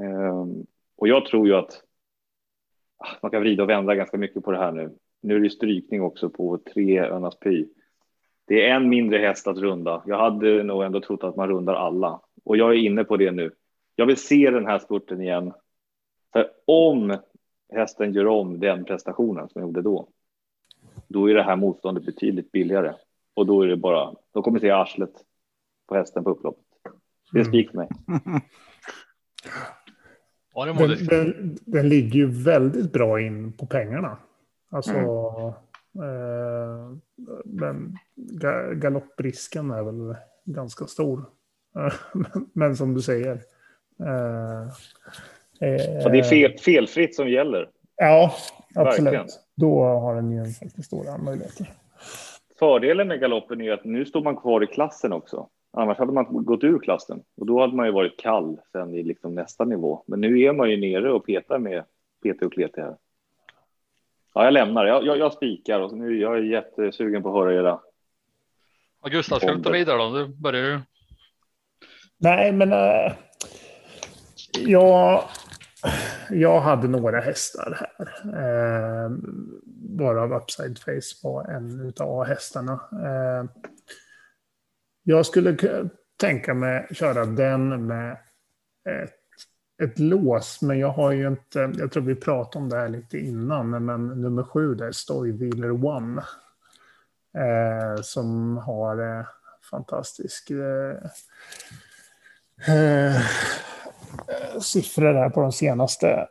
[0.00, 1.82] Ehm, och jag tror ju att
[2.98, 4.90] ah, man kan vrida och vända ganska mycket på det här nu.
[5.22, 7.66] Nu är det strykning också på tre Önas Py.
[8.46, 10.02] Det är en mindre häst att runda.
[10.06, 13.30] Jag hade nog ändå trott att man rundar alla och jag är inne på det
[13.30, 13.50] nu.
[13.96, 15.52] Jag vill se den här spurten igen.
[16.32, 17.18] För om
[17.72, 20.08] hästen gör om den prestationen som jag gjorde då,
[21.08, 22.94] då är det här motståndet betydligt billigare
[23.34, 25.12] och då är det bara, då kommer se arslet
[25.88, 26.64] på hästen på upploppet.
[27.32, 27.52] Det är mm.
[27.52, 27.88] spik för mig.
[30.78, 34.18] den, den, den, ligger ju väldigt bra in på pengarna.
[34.70, 35.50] Alltså, mm.
[35.94, 36.96] eh,
[37.44, 37.98] men
[38.74, 41.24] galopprisken är väl ganska stor.
[42.14, 43.42] men, men, som du säger.
[44.00, 44.72] Eh,
[45.60, 47.68] eh, det är fel, felfritt som gäller.
[47.96, 48.34] Ja,
[48.74, 49.04] absolut.
[49.04, 49.26] Verkligen.
[49.54, 51.66] Då har den ju faktiskt stora möjligheter.
[52.58, 55.48] Fördelen med galoppen är att nu står man kvar i klassen också.
[55.72, 59.02] Annars hade man gått ur klassen och då hade man ju varit kall sen i
[59.02, 60.04] liksom nästa nivå.
[60.06, 61.84] Men nu är man ju nere och petar med
[62.22, 62.96] PT och Klete här.
[64.34, 64.86] Ja, jag lämnar.
[64.86, 67.80] Jag, jag, jag spikar och nu jag är jättesugen på att höra era.
[69.02, 70.18] Ja, Gustav, ska du ta vidare då?
[70.18, 70.80] Du börjar ju.
[72.18, 73.12] Nej, men äh,
[74.58, 75.24] jag,
[76.30, 78.12] jag hade några hästar här.
[78.24, 79.10] Eh,
[79.98, 82.80] varav Upside Face var en av hästarna.
[82.92, 83.44] Eh,
[85.02, 85.56] jag skulle
[86.20, 88.12] tänka mig köra den med
[88.88, 89.14] ett,
[89.82, 93.18] ett lås, men jag har ju inte, jag tror vi pratade om det här lite
[93.18, 96.22] innan, men nummer sju där, Stoy Wheeler One,
[97.38, 99.26] eh, som har eh,
[99.70, 100.96] fantastisk eh,
[102.74, 103.20] eh,
[104.60, 106.28] siffror där på de senaste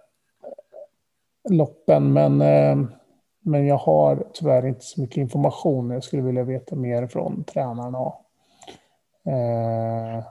[1.50, 2.76] loppen, men eh,
[3.48, 5.92] men jag har tyvärr inte så mycket information.
[5.92, 8.14] Jag skulle vilja veta mer från tränarna.
[9.26, 10.24] Eh,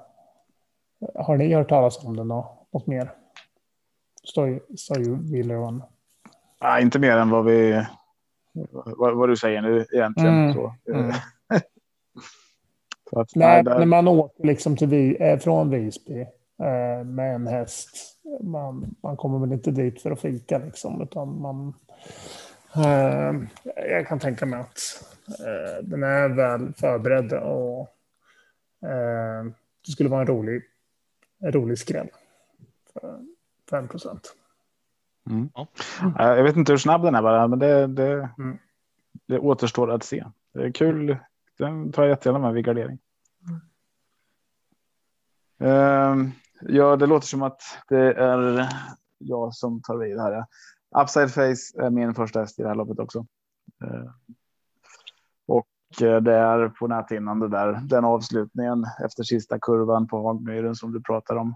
[1.14, 2.67] har ni hört talas om den då?
[2.73, 3.11] Något mer?
[5.33, 5.81] Wheeler
[6.62, 7.87] Nej, inte mer än vad vi
[8.71, 10.35] vad, vad du säger nu egentligen.
[10.35, 10.55] Mm.
[10.55, 10.75] Så.
[10.88, 11.12] Mm.
[13.11, 13.79] så att, nej, där...
[13.79, 16.29] när man åker liksom till, eh, från Visby eh,
[17.05, 18.17] med en häst.
[18.40, 21.75] Man, man kommer väl inte dit för att fika liksom, utan man
[22.77, 23.35] Eh,
[23.77, 24.79] jag kan tänka mig att
[25.29, 27.81] eh, den är väl förberedd och
[28.88, 29.45] eh,
[29.87, 30.62] det skulle vara en rolig,
[31.38, 32.09] en rolig skräll.
[33.71, 34.35] 5 procent.
[35.31, 35.49] Mm.
[35.55, 35.67] Ja.
[36.19, 38.59] Jag vet inte hur snabb den är bara, men det, det, mm.
[39.27, 40.25] det återstår att se.
[40.53, 41.17] Det är kul.
[41.59, 42.99] Den tar jag jättegärna med vid gardering.
[45.59, 46.33] Mm.
[46.68, 48.68] Ja, det låter som att det är
[49.18, 50.44] jag som tar vid här.
[51.03, 53.27] Upside Face är min första häst i det här loppet också.
[53.85, 54.11] Eh,
[55.46, 60.74] och eh, det är på näthinnan det där, den avslutningen efter sista kurvan på Hagmyren
[60.74, 61.55] som du pratar om.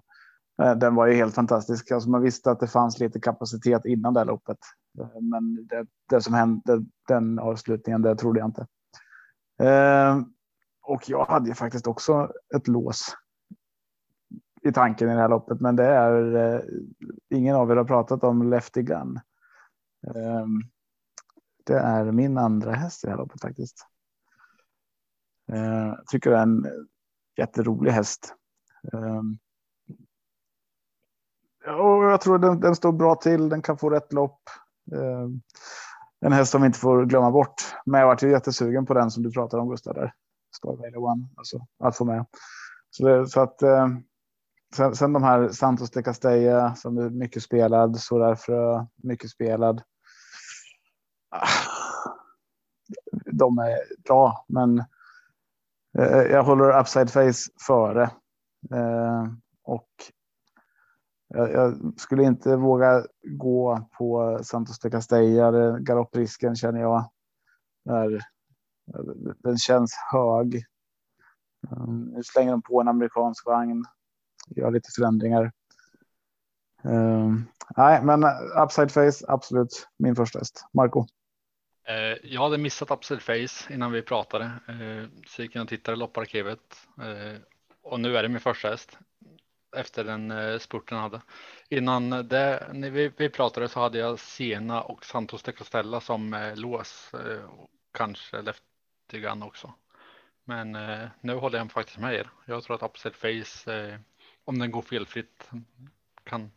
[0.63, 1.91] Eh, den var ju helt fantastisk.
[1.91, 4.59] Alltså man visste att det fanns lite kapacitet innan det loppet.
[5.21, 8.67] Men det, det som hände, den avslutningen, det trodde jag inte.
[10.83, 13.15] Och jag hade ju faktiskt också ett lås
[14.63, 16.61] i tanken i det här loppet, men det är eh,
[17.31, 19.21] ingen av er har pratat om Lefty Gun.
[20.07, 20.63] Ehm,
[21.65, 23.87] det är min andra häst i det här loppet faktiskt.
[25.53, 26.67] Ehm, jag tycker det är en
[27.37, 28.35] jätterolig häst
[28.93, 29.39] ehm,
[31.67, 33.49] och jag tror den, den står bra till.
[33.49, 34.41] Den kan få rätt lopp.
[36.21, 37.55] En häst som vi inte får glömma bort.
[37.87, 40.13] Men jag varit ju jättesugen på den som du pratar om Gustav där.
[40.57, 42.27] Star One, alltså att få med.
[42.91, 43.63] Så, det, så att
[44.75, 49.83] sen, sen, de här Santos de Castella som är mycket spelad, så därför mycket spelad.
[51.31, 51.49] Ah,
[53.33, 54.79] de är bra, men
[55.99, 58.03] eh, jag håller upside face före.
[58.75, 59.25] Eh,
[59.63, 59.89] och
[61.29, 65.79] jag, jag, skulle inte våga gå på Santos de Castella.
[65.79, 67.11] Galopprisken känner jag
[67.91, 68.21] är,
[69.39, 70.65] den känns hög.
[71.73, 73.85] Mm, nu slänger de på en amerikansk vagn.
[74.57, 75.53] Gör lite förändringar.
[76.85, 77.35] Uh,
[77.77, 80.67] nej, men eh, upside face, absolut min första häst.
[80.73, 81.01] Marco.
[81.01, 84.45] Uh, jag hade missat upside face innan vi pratade.
[84.69, 86.77] Uh, så gick jag och tittade i lopparkivet.
[87.83, 88.99] Och nu är det min första häst
[89.77, 91.21] efter den spurten jag hade.
[91.69, 96.53] Innan det, när vi, vi pratade så hade jag Sena och Santos de Castella som
[96.57, 97.13] lås.
[97.93, 99.75] Kanske Leftigan också.
[100.45, 100.73] Men
[101.21, 102.31] nu håller jag faktiskt med er.
[102.47, 103.99] Jag tror att upside Face,
[104.49, 105.51] om den går felfritt,
[106.25, 106.51] kan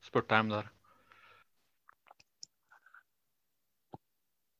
[0.00, 0.68] spurta hem där.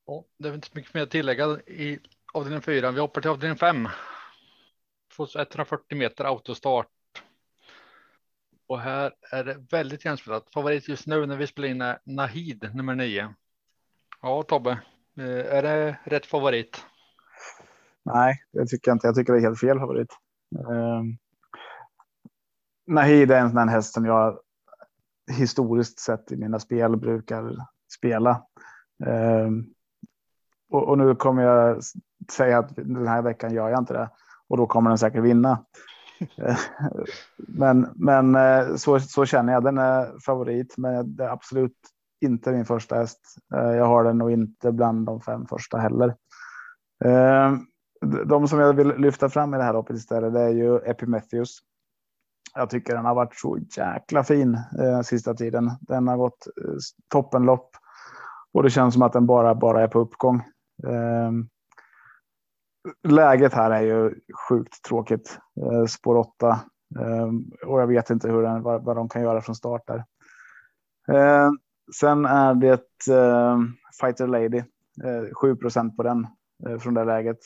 [0.04, 1.98] Och det är inte så mycket mer att tillägga i
[2.32, 2.90] avdelning 4.
[2.90, 3.88] Vi hoppar till avdelning 5.
[5.36, 6.88] 140 meter autostart
[8.66, 10.52] och här är det väldigt jämspelat.
[10.54, 13.34] Favorit just nu när vi spelar in är Nahid nummer nio.
[14.22, 14.70] Ja, Tobbe,
[15.18, 16.84] eh, är det rätt favorit?
[18.02, 19.06] Nej, det tycker jag inte.
[19.06, 20.16] Jag tycker det är helt fel favorit.
[20.58, 21.18] Ehm,
[22.86, 24.38] Nahid är en sån häst som jag
[25.30, 27.56] historiskt sett i mina spel brukar
[27.98, 28.42] spela.
[29.06, 29.66] Ehm,
[30.70, 31.82] och, och, nu kommer jag
[32.32, 34.10] säga att den här veckan gör jag inte det
[34.48, 35.64] och då kommer den säkert vinna.
[37.36, 39.64] men men eh, så, så känner jag.
[39.64, 41.76] Den är favorit, men det är absolut
[42.20, 43.20] inte min första häst.
[43.54, 46.14] Eh, jag har den nog inte bland de fem första heller.
[47.04, 47.56] Eh,
[48.26, 51.58] de som jag vill lyfta fram i det här loppet istället, det är ju Epimetheus.
[52.54, 55.70] Jag tycker den har varit så jäkla fin eh, sista tiden.
[55.80, 56.74] Den har gått eh,
[57.08, 57.76] toppenlopp
[58.52, 60.36] och det känns som att den bara bara är på uppgång.
[60.86, 61.32] Eh,
[63.08, 64.14] läget här är ju
[64.48, 65.38] sjukt tråkigt.
[65.60, 66.60] Eh, spår 8
[67.00, 70.04] ehm, och jag vet inte hur den, vad, vad de kan göra från start där.
[71.08, 71.50] Eh,
[72.00, 73.58] sen är det eh,
[74.00, 74.58] Fighter Lady,
[75.04, 76.26] eh, 7% på den
[76.66, 77.38] eh, från det läget.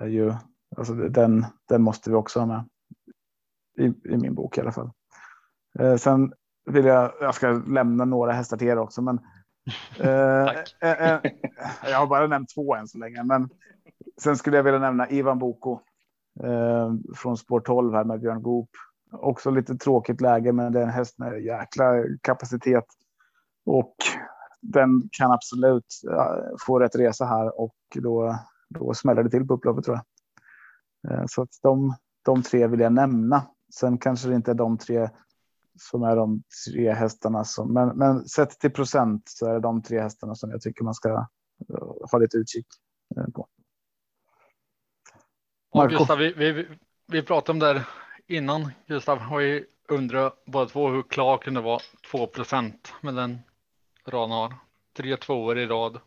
[0.00, 0.34] Är ju,
[0.76, 2.64] alltså den, den måste vi också ha med
[3.80, 4.90] i, i min bok i alla fall.
[5.98, 6.32] sen
[6.70, 9.18] vill jag, jag ska lämna några hästar till er också, men
[10.00, 10.46] eh,
[10.80, 11.20] eh,
[11.84, 13.48] jag har bara nämnt två än så länge, men
[14.22, 15.80] Sen skulle jag vilja nämna Ivan Boko
[16.42, 18.70] eh, från spår 12 här med Björn Goop.
[19.12, 21.84] Också lite tråkigt läge, men det är en häst med jäkla
[22.22, 22.84] kapacitet
[23.66, 23.94] och
[24.60, 25.86] den kan absolut
[26.66, 28.38] få rätt resa här och då,
[28.68, 31.12] då smäller det till på upploppet tror jag.
[31.12, 33.42] Eh, så att de, de tre vill jag nämna.
[33.74, 35.08] Sen kanske det inte är de tre
[35.78, 39.82] som är de tre hästarna som, men, men sett till procent så är det de
[39.82, 41.26] tre hästarna som jag tycker man ska uh,
[42.12, 42.66] ha lite utkik
[43.18, 43.48] uh, på.
[45.88, 46.68] Gustav, vi, vi,
[47.06, 47.86] vi pratade om det här
[48.26, 51.80] innan Gustav och vi undrar båda två hur klar kunde vara
[52.12, 53.38] 2% med den
[54.06, 54.54] raden har.
[54.92, 56.00] Tre tvåor i rad.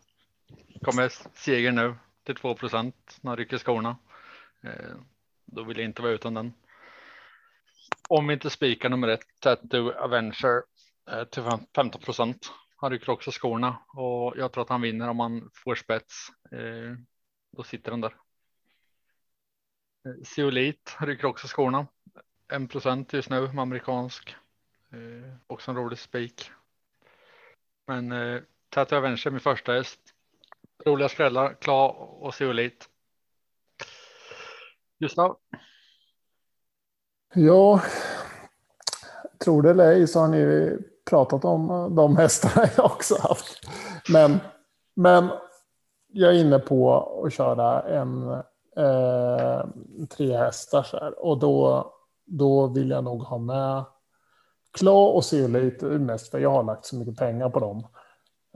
[0.82, 3.96] Kommer seger nu till 2% när han rycker skorna.
[4.62, 4.96] Eh,
[5.44, 6.52] då vill jag inte vara utan den.
[8.08, 10.62] Om inte spikar nummer ett, Tattoo Avenger
[11.10, 11.42] eh, till
[11.74, 12.52] 15 procent.
[12.76, 16.28] Han rycker också skorna och jag tror att han vinner om han får spets.
[16.52, 16.96] Eh,
[17.56, 18.16] då sitter den där.
[20.06, 21.86] Eh, zeolit rycker också skorna.
[22.52, 24.36] 1 procent just nu med amerikansk
[25.46, 26.50] också en rolig spik.
[27.86, 28.12] Men
[28.68, 30.00] Tattoo Avenger min första häst.
[30.84, 32.88] Roliga skrällar, klar och zeolit.
[34.98, 35.38] Gustav?
[37.34, 37.80] Ja,
[39.44, 40.76] tror det eller ej så har ni
[41.10, 43.60] pratat om eh, de hästarna jag också haft.
[44.08, 44.40] Men,
[44.94, 45.28] men
[46.12, 46.94] jag är inne på
[47.24, 48.30] att köra en
[48.76, 49.66] eh,
[50.10, 51.24] tre hästar så här.
[51.24, 51.92] Och då,
[52.24, 53.84] då vill jag nog ha med
[54.78, 57.86] Kla och Zeolite mest för jag har lagt så mycket pengar på dem.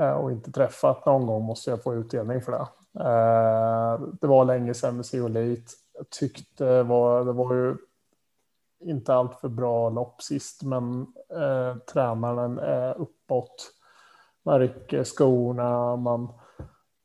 [0.01, 1.07] Eh, och inte träffat.
[1.07, 2.67] Någon gång måste jag få utdelning för det.
[3.05, 5.73] Eh, det var länge sedan med Zeolite.
[5.95, 7.77] Jag tyckte var, det var ju
[8.81, 13.73] inte allt för bra lopp sist, men eh, tränaren är uppåt.
[14.43, 16.33] Man rycker skorna, man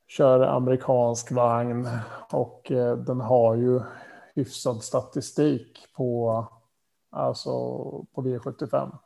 [0.08, 1.88] kör amerikansk vagn
[2.32, 3.82] och eh, den har ju
[4.36, 6.46] hyfsad statistik på,
[7.10, 7.52] alltså
[8.14, 8.98] på V75.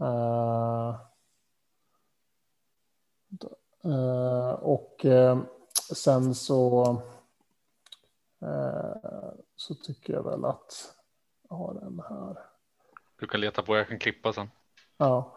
[0.00, 0.94] Eh,
[3.84, 5.38] eh, och eh,
[5.94, 6.82] sen så,
[8.42, 9.10] eh,
[9.56, 10.95] så tycker jag väl att
[11.48, 12.36] jag har den här.
[13.20, 14.50] Du kan leta på, jag kan klippa sen.
[14.96, 15.36] Ja.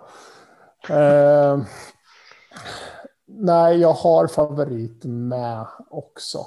[3.26, 6.46] nej, jag har favorit med också.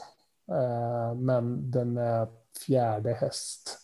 [1.17, 2.29] men den är
[2.67, 3.79] fjärde häst.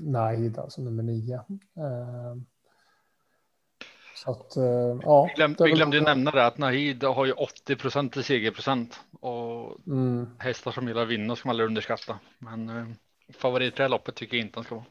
[0.00, 1.34] Nahid, alltså nummer nio.
[1.76, 2.36] Eh,
[4.14, 5.24] så att, eh, ja.
[5.24, 9.86] Vi, glöm, vi glömde nämna det att Nahid har ju 80 procent i segerprocent och
[9.86, 10.30] mm.
[10.38, 12.18] hästar som gillar att vinna ska man aldrig underskatta.
[12.38, 12.86] Men eh,
[13.32, 14.84] favorit i loppet tycker jag inte han ska vara.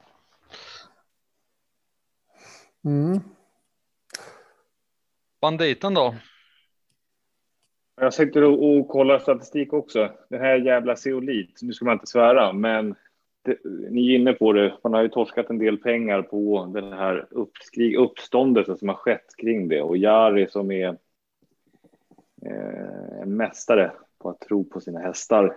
[2.85, 3.19] Mm.
[5.41, 6.15] Banditen då?
[8.01, 10.11] Jag sitter och, och kollar statistik också.
[10.29, 12.95] Det här jävla Zeolit, nu ska man inte svära, men
[13.41, 13.57] det,
[13.89, 17.27] ni är inne på det, man har ju torskat en del pengar på den här
[17.29, 20.97] uppskrig, uppståndelsen som har skett kring det och Jari som är
[22.45, 25.55] eh, en mästare på att tro på sina hästar.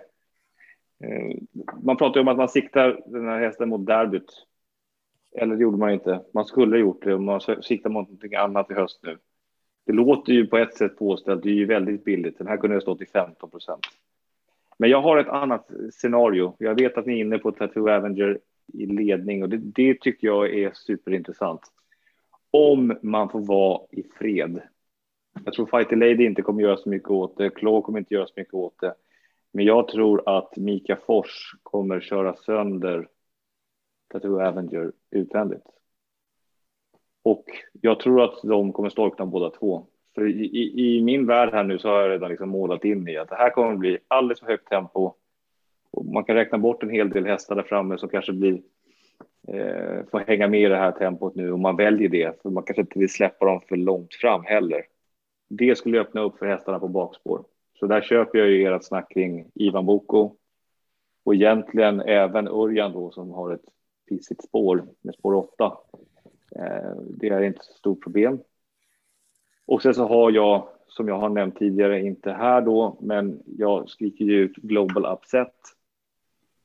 [1.05, 1.37] Eh,
[1.83, 4.47] man pratar ju om att man siktar den här hästen mot derbyt.
[5.37, 6.25] Eller det gjorde man inte.
[6.35, 9.19] Man skulle ha gjort det om man siktar mot någonting annat i höst nu.
[9.87, 12.39] Det låter ju på ett sätt påställt, det är ju väldigt billigt.
[12.39, 13.87] Den här kunde ha stått i 15 procent.
[14.79, 16.57] Men jag har ett annat scenario.
[16.59, 18.39] Jag vet att ni är inne på Tattoo Avenger
[18.73, 21.61] i ledning och det, det tycker jag är superintressant.
[22.51, 24.61] Om man får vara i fred.
[25.45, 27.51] Jag tror Fighter Lady inte kommer göra så mycket åt det.
[27.51, 28.95] Claw kommer inte göra så mycket åt det.
[29.53, 33.09] Men jag tror att Mika Fors kommer köra sönder
[34.13, 35.65] Tattoo Avenger utvändigt.
[37.23, 39.87] Och jag tror att de kommer storkna båda två.
[40.15, 43.09] För i, i, i, min värld här nu så har jag redan liksom målat in
[43.09, 45.15] i att det här kommer att bli alldeles för högt tempo.
[45.91, 48.63] Och man kan räkna bort en hel del hästar där framme som kanske blir
[49.49, 52.63] eh, får hänga med i det här tempot nu och man väljer det för man
[52.63, 54.83] kanske inte vill släppa dem för långt fram heller.
[55.49, 57.45] Det skulle öppna upp för hästarna på bakspår.
[57.81, 60.37] Så där köper jag ju ert snack kring Ivan Boko
[61.25, 63.65] och egentligen även Örjan då som har ett
[64.09, 65.79] pissigt spår med spår 8.
[66.57, 68.39] Eh, det är inte så stort problem.
[69.67, 73.89] Och sen så har jag, som jag har nämnt tidigare, inte här då, men jag
[73.89, 75.55] skriker ju ut Global Upset.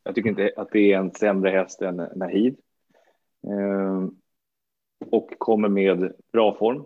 [0.04, 2.58] Jag tycker inte att det är en sämre häst än Nahid.
[3.48, 4.08] Eh,
[5.12, 6.84] och kommer med bra form.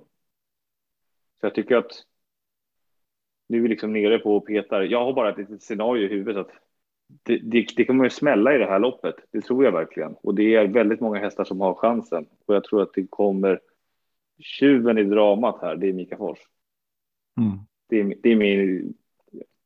[1.39, 2.05] Så jag tycker att
[3.49, 4.81] nu är vi liksom nere på och petar.
[4.81, 6.51] Jag har bara ett litet scenario i huvudet att
[7.23, 9.15] det, det, det kommer att smälla i det här loppet.
[9.31, 10.15] Det tror jag verkligen.
[10.21, 12.25] Och det är väldigt många hästar som har chansen.
[12.45, 13.59] Och jag tror att det kommer
[14.39, 16.39] tjuven i dramat här, det är Mika Fors.
[17.37, 17.59] Mm.
[17.89, 18.93] Det, är, det är min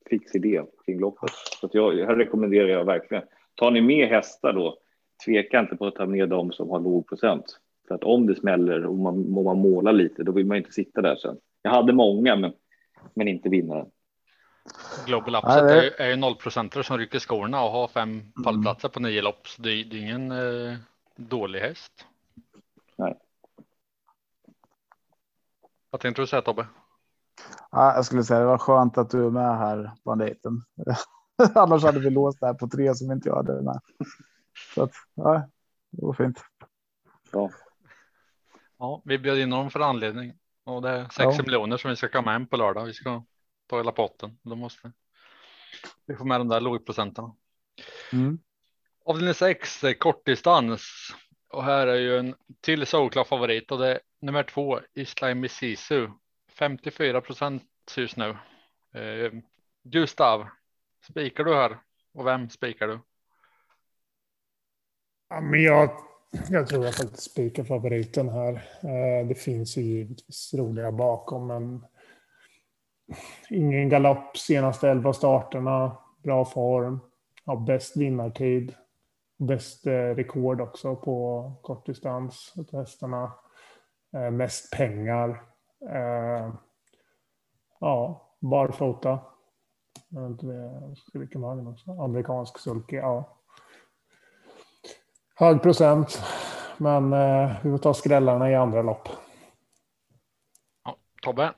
[0.09, 1.29] fix idé kring loppet.
[1.61, 3.23] Så jag, här rekommenderar jag verkligen.
[3.55, 4.77] Tar ni med hästar då,
[5.25, 7.59] tveka inte på att ta med dem som har låg procent.
[7.87, 10.71] För att om det smäller och man, och man målar lite, då vill man inte
[10.71, 11.37] sitta där sen.
[11.61, 12.53] Jag hade många, men,
[13.13, 13.87] men inte vinnaren.
[15.05, 18.31] Global Upset är, ju, är ju nollprocentare som rycker skorna och har fem mm.
[18.43, 19.47] pallplatser på nio lopp.
[19.47, 20.77] Så det, det är ingen eh,
[21.15, 22.05] dålig häst.
[22.97, 23.19] Nej.
[25.89, 26.67] Vad tänkte du säga Tobbe?
[27.71, 30.63] Ja, jag skulle säga det var skönt att du är med här banditen.
[31.55, 33.79] Annars hade vi låst det här på tre som inte jag hade med.
[34.75, 35.47] Så att, ja,
[35.91, 36.39] det var fint.
[37.31, 37.49] Ja.
[38.79, 40.33] ja, vi bjöd in honom för anledning
[40.63, 41.43] och det är 60 ja.
[41.43, 42.85] miljoner som vi ska komma hem på lördag.
[42.85, 43.23] Vi ska
[43.67, 44.37] ta hela potten.
[44.41, 44.91] Då måste
[46.05, 47.35] vi få med de där lågprocenterna.
[48.13, 48.39] Mm.
[49.05, 50.81] Avdelning 6 kortdistans
[51.47, 56.09] och här är ju en till solklar favorit och det är nummer två Islam Sisu.
[56.49, 57.63] 54 procent
[57.97, 58.37] just nu.
[58.93, 59.31] Eh,
[59.83, 60.47] Gustav,
[61.09, 61.77] spikar du här
[62.13, 62.99] och vem spikar du?
[65.29, 65.89] Ja, men jag
[66.49, 68.53] jag tror jag faktiskt spikar favoriten här.
[68.83, 71.85] Eh, det finns ju givetvis roliga bakom, men
[73.49, 75.97] ingen galopp senaste elva starterna.
[76.23, 76.99] Bra form.
[77.45, 78.73] Har bäst vinnartid.
[79.37, 83.31] Bäst eh, rekord också på kortdistans åt hästarna.
[84.13, 85.43] Eh, mest pengar.
[87.79, 89.19] Ja, barfota.
[91.13, 91.91] Vilken var det också?
[91.91, 93.42] Amerikansk sulky, ja.
[95.35, 96.21] Hög procent.
[96.77, 99.09] Men eh, vi får ta skrällarna i andra lopp.
[100.85, 101.53] Ja, Tobbe?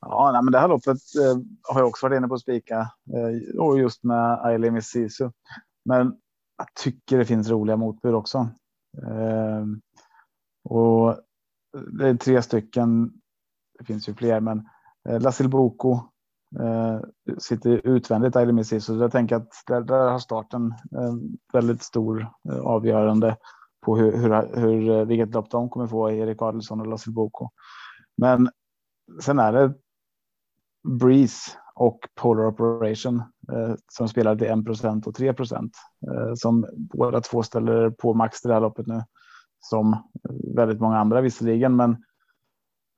[0.00, 2.78] Ja, nej, men det här loppet eh, har jag också varit inne på att spika
[3.14, 5.30] eh, och just med Ailey Sisu.
[5.84, 6.16] Men
[6.58, 8.48] jag tycker det finns roliga motbud också.
[9.06, 9.64] Eh,
[10.64, 11.16] och
[11.98, 13.12] det är tre stycken.
[13.78, 14.68] Det finns ju fler, men
[15.08, 16.00] eh, Lasil Boko
[16.60, 17.00] Eh,
[17.38, 20.74] sitter utvändigt Ailey så jag tänker att där, där har starten
[21.52, 23.36] väldigt stor eh, avgörande
[23.82, 27.48] på hur, hur, hur, eh, vilket lopp de kommer få Erik Adelsson och Lasse Boko.
[28.16, 28.50] Men
[29.20, 29.74] sen är det
[30.88, 33.16] Breeze och Polar Operation
[33.52, 35.34] eh, som spelar till 1% och 3 eh,
[36.34, 39.02] som båda två ställer på max det här loppet nu
[39.60, 39.96] som
[40.56, 41.96] väldigt många andra visserligen, men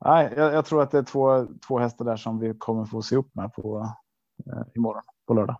[0.04, 3.02] nej, jag, jag, tror att det är två, två hästar där som vi kommer få
[3.02, 3.94] se upp med på
[4.46, 5.56] eh, imorgon på lördag.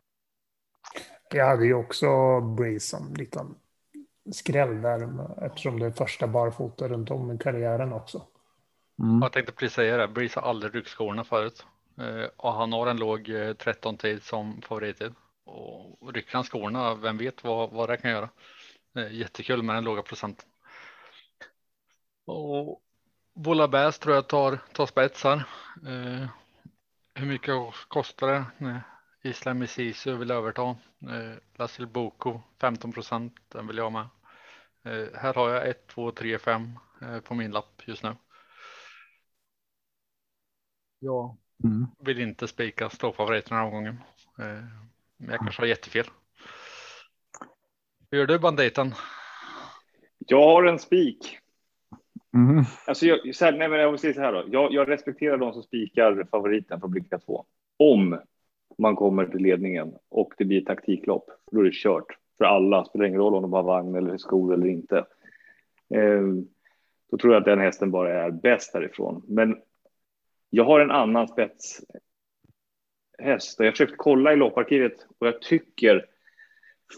[1.35, 3.55] Jag hade ju också Breeze som liten
[4.33, 5.09] skräll där
[5.45, 8.27] eftersom det är första barfota runt om i karriären också.
[8.99, 9.23] Mm.
[9.23, 10.09] Jag tänkte precis säga det.
[10.09, 11.67] Breeze har aldrig ryckt skorna förut
[11.99, 15.15] eh, och han har en låg 13 eh, tid som favorittid
[15.45, 18.29] och rycker han skorna, vem vet vad, vad det kan göra.
[19.11, 20.49] Jättekul med den låga procenten.
[22.27, 22.84] Och
[23.35, 25.37] Volabäs tror jag tar, tar spetsar.
[25.87, 26.29] Eh,
[27.15, 27.55] hur mycket
[27.89, 28.45] kostar det?
[28.59, 28.81] Nej.
[29.23, 30.63] Islam Isisu vill överta.
[31.01, 34.09] Eh, Lasil Boko 15 procent, den vill jag med.
[34.85, 36.79] Eh, här har jag 1, 2, 3, 5
[37.25, 38.17] på min lapp just nu.
[40.99, 41.87] Ja, mm.
[41.99, 44.01] vill inte spika ståfavoriten den här omgången.
[44.39, 44.65] Eh,
[45.17, 46.07] men jag kanske har jättefel.
[48.11, 48.95] Hur gör du banditen?
[50.19, 51.39] Jag har en spik.
[52.35, 52.65] Mm.
[52.87, 54.45] Alltså jag, så här, nej men jag så här då.
[54.51, 57.45] Jag, jag respekterar de som spikar favoriten från bricka två.
[57.77, 58.19] Om
[58.79, 62.85] man kommer till ledningen och det blir taktiklopp, då är det kört för alla.
[62.85, 64.97] Spelar ingen roll om de har vagn eller skor eller inte.
[65.95, 66.23] Eh,
[67.11, 69.23] då tror jag att den hästen bara är bäst därifrån.
[69.29, 69.57] Men
[70.51, 71.85] jag har en annan spetshäst
[73.61, 76.07] och jag försökt kolla i lopparkivet och jag tycker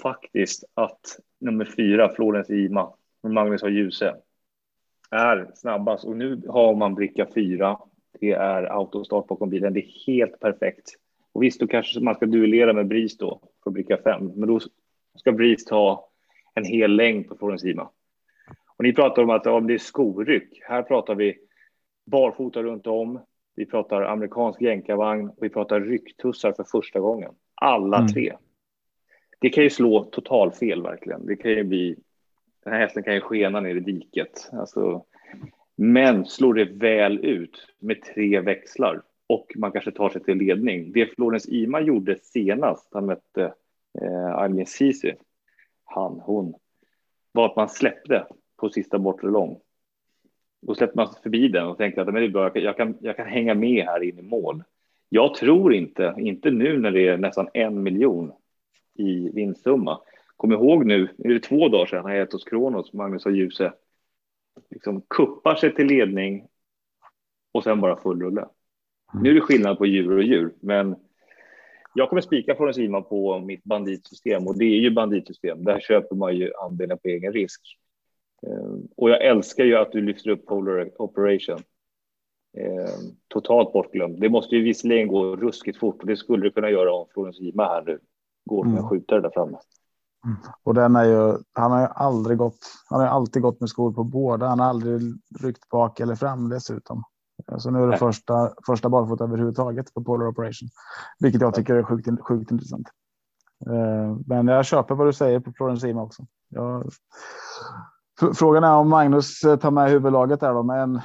[0.02, 4.16] faktiskt att nummer fyra, Florens Ima, Magnus har Ljuse,
[5.10, 7.78] är snabbast och nu har man bricka fyra.
[8.20, 9.72] Det är autostart bakom bilen.
[9.72, 10.92] Det är helt perfekt.
[11.32, 14.60] Och visst, då kanske man ska duellera med Bris då för bricka fem, men då
[15.14, 16.08] ska Bris ta
[16.54, 17.90] en hel längd på Florens Lima.
[18.76, 20.60] Och ni pratar om att ja, det är skoryck.
[20.62, 21.38] Här pratar vi
[22.06, 23.20] barfota runt om.
[23.56, 27.32] Vi pratar amerikansk jänkarvagn och vi pratar rycktussar för första gången.
[27.54, 28.08] Alla mm.
[28.08, 28.32] tre.
[29.40, 31.26] Det kan ju slå total fel verkligen.
[31.26, 31.96] Det kan ju bli
[32.66, 34.50] den här hästen kan ju skena ner i diket.
[34.52, 35.04] Alltså,
[35.76, 40.92] men slår det väl ut med tre växlar och man kanske tar sig till ledning.
[40.92, 43.54] Det Florens Ima gjorde senast han mötte
[44.02, 45.14] eh, Almin Sisi,
[45.84, 46.54] han, hon,
[47.32, 49.60] var att man släppte på sista bortre lång.
[50.62, 53.26] Då släppte man förbi den och tänkte att det är bra, jag kan, jag kan
[53.26, 54.62] hänga med här in i mål.
[55.08, 58.32] Jag tror inte, inte nu när det är nästan en miljon
[58.94, 60.00] i vinstsumma,
[60.36, 63.72] Kom ihåg nu, är det två dagar sedan, han hos Kronos, Magnus och Ljuse,
[64.70, 66.46] liksom kuppar sig till ledning
[67.52, 68.40] och sen bara full rulle.
[68.40, 69.22] Mm.
[69.22, 70.96] Nu är det skillnad på djur och djur, men
[71.94, 75.64] jag kommer spika Florens Ima på mitt banditsystem och det är ju banditsystem.
[75.64, 77.60] Där köper man ju andelen på egen risk.
[78.46, 81.58] Eh, och jag älskar ju att du lyfter upp Polar Operation.
[82.56, 82.94] Eh,
[83.28, 84.20] totalt bortglömd.
[84.20, 87.40] Det måste ju visserligen gå ruskigt fort och det skulle det kunna göra om Florens
[87.40, 87.98] Ima här nu
[88.44, 88.88] går med mm.
[88.88, 89.58] skjutare där framme.
[90.62, 92.58] Och den är ju, han har ju aldrig gått,
[92.90, 94.48] han har alltid gått med skor på båda.
[94.48, 97.02] Han har aldrig ryckt bak eller fram dessutom.
[97.58, 97.98] Så nu är det Nej.
[97.98, 100.68] första, första barfota överhuvudtaget på Polar Operation,
[101.18, 102.88] vilket jag tycker är sjukt, sjukt intressant.
[103.66, 106.26] Eh, men jag köper vad du säger på Florence Ima också.
[106.48, 106.90] Jag,
[108.34, 111.00] frågan är om Magnus tar med huvudlaget där då med en,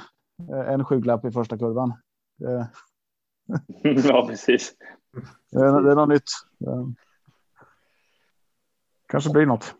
[0.66, 1.94] en skygglapp i första kurvan.
[3.82, 4.72] Ja, precis.
[5.50, 6.30] Det är, det är något nytt.
[9.12, 9.74] Kanske blir något.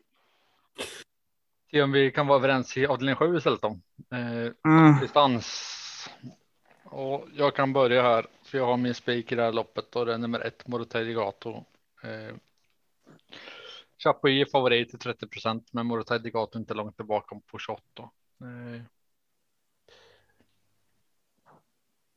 [1.71, 3.79] Se om vi kan vara överens i avdelning 7 istället då.
[4.11, 5.01] Eh, mm.
[5.01, 6.09] Distans.
[6.85, 10.07] Och jag kan börja här för jag har min spik i det här loppet och
[10.07, 11.65] det är nummer ett Morotelli Gato.
[12.03, 12.35] Eh,
[13.99, 17.83] Chapuis är favorit till 30 procent, men Morotai Degato inte långt tillbaka på 28.
[18.41, 18.83] Eh.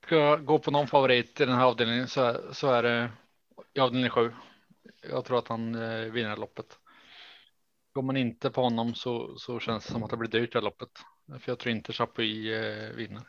[0.06, 3.12] Ska jag gå på någon favorit i den här avdelningen så, så är det
[3.74, 4.34] i avdelning 7.
[5.10, 6.80] Jag tror att han eh, vinner loppet.
[7.96, 10.62] Går man inte på honom så, så känns det som att det blir dyrt det
[10.62, 10.90] loppet.
[11.28, 13.24] För jag tror inte Chapuis eh, vinner.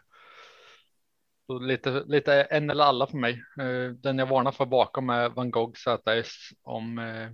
[1.46, 3.42] Så lite, lite en eller alla för mig.
[3.60, 6.28] Eh, den jag varnar för bakom är Van Gogh ZS
[6.62, 7.28] om eh,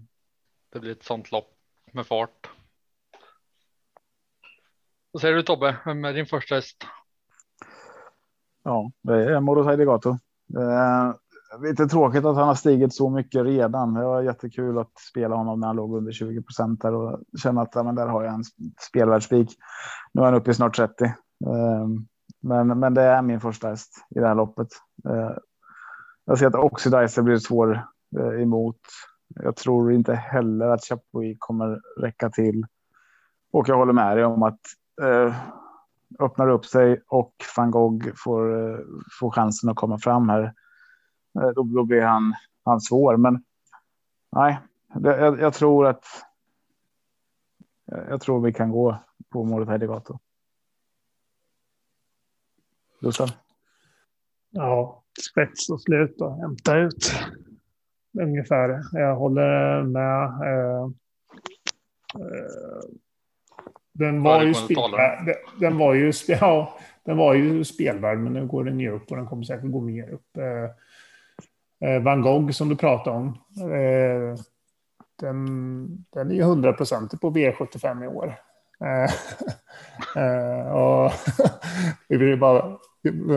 [0.73, 1.55] det blir ett sånt lopp
[1.93, 2.51] med fart.
[5.11, 5.77] Vad säger du Tobbe?
[5.85, 6.85] Vem är din första häst?
[8.63, 10.11] Ja, det är Moro Degato.
[10.59, 11.15] Eh,
[11.61, 13.95] lite tråkigt att han har stigit så mycket redan.
[13.95, 17.63] Det var jättekul att spela honom när han låg under 20 procent där och känna
[17.63, 18.45] att ja, men där har jag en
[18.81, 19.57] spelvärldsspik.
[20.13, 21.05] Nu är han uppe i snart 30.
[21.05, 21.13] Eh,
[22.41, 24.69] men, men det är min första häst i det här loppet.
[25.09, 25.37] Eh,
[26.25, 27.87] jag ser att Oxidizer blir svår
[28.19, 28.81] eh, emot.
[29.35, 32.67] Jag tror inte heller att Chapuis kommer räcka till.
[33.53, 34.61] Och jag håller med dig om att
[35.03, 35.35] eh,
[36.21, 38.79] öppnar upp sig och van Gogh får, eh,
[39.21, 40.53] får chansen att komma fram här.
[41.35, 43.17] Eh, då, då blir han, han svår.
[43.17, 43.45] Men
[44.37, 44.59] nej,
[44.95, 46.05] det, jag, jag, tror att.
[47.87, 50.19] Jag tror vi kan gå på målet Hedegato.
[53.01, 53.31] Gustav?
[54.51, 57.13] Ja, spets och slut och hämta ut.
[58.21, 58.83] Ungefär.
[58.93, 60.25] Jag håller med.
[60.25, 60.85] Eh,
[62.15, 62.83] eh,
[63.93, 68.65] den var, ju spelvärd, den, var ju, ja, den var ju spelvärd, men nu går
[68.65, 70.37] den ju upp och den kommer säkert gå mer upp.
[70.37, 70.71] Eh
[71.83, 73.27] Eh, Van Gogh som du pratade om.
[73.61, 74.39] Eh,
[75.21, 78.35] den, den är ju hundraprocentig på V75 i år.
[78.85, 79.11] Eh,
[80.75, 81.13] och
[82.09, 82.79] vi har ju bara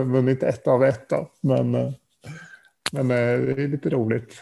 [0.05, 1.71] vunnit ett av ett då, men,
[2.91, 4.33] men det är lite roligt.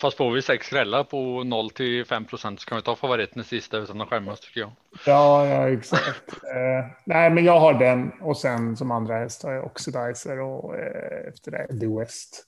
[0.00, 3.42] Fast får vi sex skrällar på 0 till 5 procent så kan vi ta favoriten
[3.42, 4.70] i sista utan att skämmas tycker jag.
[5.06, 6.32] Ja, ja exakt.
[6.32, 10.76] eh, nej, men jag har den och sen som andra häst har jag Oxidizer och
[10.76, 12.44] eh, efter det Eddie West.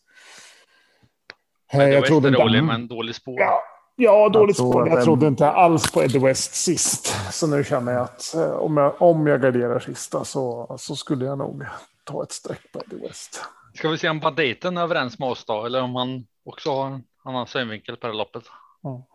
[1.72, 2.72] Eh, jag West trodde är rolig, inte...
[2.72, 3.40] men dålig spår.
[3.40, 3.62] Ja,
[3.96, 4.88] ja dåligt jag spår.
[4.88, 5.04] Jag den...
[5.04, 7.06] trodde inte alls på Eddie West sist.
[7.32, 11.24] Så nu känner jag att eh, om jag, om jag garderar sista så, så skulle
[11.24, 11.64] jag nog
[12.04, 13.44] ta ett streck på Eddie West.
[13.74, 16.86] Ska vi se om banditen är överens med oss då, eller om han också har
[16.86, 18.42] en annan synvinkel på det loppet.
[18.82, 19.06] Ja.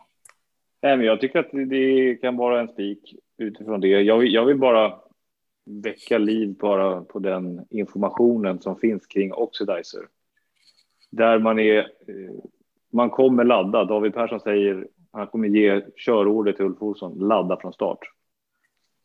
[0.82, 3.88] Nej, men jag tycker att det kan vara en spik utifrån det.
[3.88, 5.00] Jag vill, jag vill bara
[5.66, 10.08] väcka liv bara på den informationen som finns kring Oxidizer.
[11.10, 12.34] Där man är, eh,
[12.92, 13.86] man kommer ladda.
[13.86, 18.00] David Persson säger han kommer ge körordet till Ulf Olsson, ladda från start.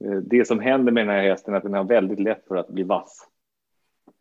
[0.05, 2.57] Eh, det som händer med den här hästen är att den har väldigt lätt för
[2.57, 3.29] att bli vass.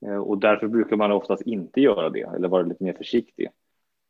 [0.06, 3.50] Eh, och därför brukar man oftast inte göra det eller vara lite mer försiktig.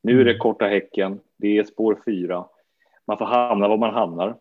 [0.03, 0.39] Nu är det mm.
[0.39, 2.45] korta häcken, det är spår fyra.
[3.07, 4.37] Man får hamna var man hamnar.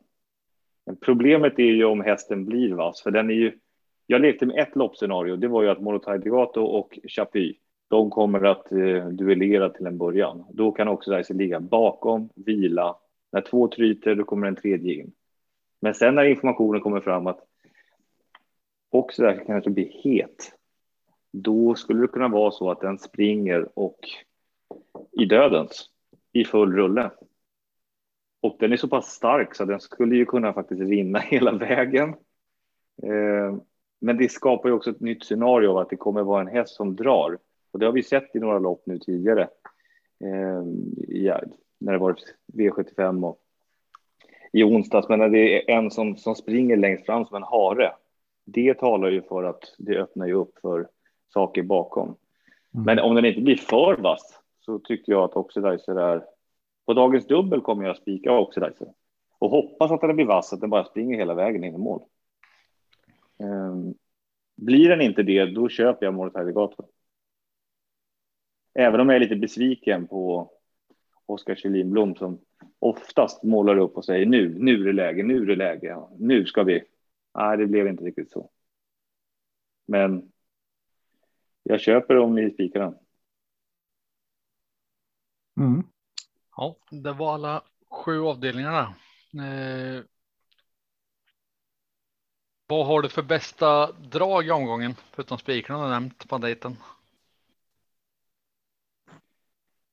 [0.87, 3.59] Men problemet är ju om hästen blir vass, för den är ju.
[4.07, 5.37] Jag lekte med ett loppscenario.
[5.37, 7.57] Det var ju att Morotai Degato och Chapuis,
[7.89, 10.45] de kommer att eh, duellera till en början.
[10.53, 12.97] Då kan också Dicey ligga bakom, vila.
[13.33, 15.13] När två tryter, då kommer en tredje in.
[15.81, 17.41] Men sen när informationen kommer fram att
[18.91, 20.53] också där kanske blir het,
[21.33, 23.99] då skulle det kunna vara så att den springer och
[25.21, 25.91] i dödens
[26.33, 27.11] i full rulle.
[28.41, 32.09] Och den är så pass stark så den skulle ju kunna faktiskt vinna hela vägen.
[33.03, 33.57] Eh,
[34.01, 36.75] men det skapar ju också ett nytt scenario av att det kommer vara en häst
[36.75, 37.39] som drar.
[37.73, 39.43] Och det har vi sett i några lopp nu tidigare.
[40.25, 40.63] Eh,
[41.09, 41.41] ja,
[41.79, 43.39] när det varit V75 och
[44.53, 45.09] i onsdags.
[45.09, 47.93] Men när det är en som, som springer längst fram som en hare.
[48.45, 50.89] Det talar ju för att det öppnar ju upp för
[51.33, 52.17] saker bakom.
[52.75, 52.85] Mm.
[52.85, 56.25] Men om den inte blir för vass så tycker jag att Oxidizer är...
[56.87, 58.89] På dagens dubbel kommer jag spika Oxidizer
[59.39, 62.03] och hoppas att den blir vass, att den bara springer hela vägen in i mål.
[63.39, 63.95] Um,
[64.57, 66.85] blir den inte det, då köper jag målet Legato.
[68.75, 70.51] Även om jag är lite besviken på
[71.27, 72.39] Oskar Kjellin Blom som
[72.79, 76.47] oftast målar upp och säger nu, nu är det läge, nu är det läge, nu
[76.47, 76.83] ska vi.
[77.35, 78.51] Nej, det blev inte riktigt så.
[79.87, 80.32] Men
[81.73, 82.95] jag köper om ni spikar den.
[85.61, 85.83] Mm.
[86.57, 88.95] Ja, det var alla sju avdelningarna.
[89.35, 90.05] Eh,
[92.67, 96.77] vad har du för bästa drag i omgången förutom spikarna du nämnt på dejten?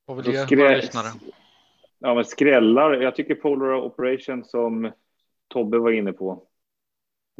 [0.05, 1.07] Vad vill du ge lyssnare?
[1.99, 2.93] Ja, men skrällar.
[2.93, 4.91] Jag tycker Polar Operation som
[5.47, 6.47] Tobbe var inne på.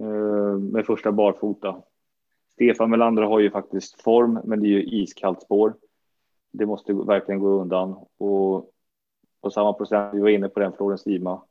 [0.02, 1.84] Eh, med första barfota.
[2.60, 5.74] Stefan Melander har ju faktiskt form, men det är ju iskallt spår
[6.52, 7.92] det måste verkligen gå undan.
[8.18, 8.72] Och
[9.42, 10.14] på samma procent.
[10.14, 11.44] Vi var inne på den Florens Lima.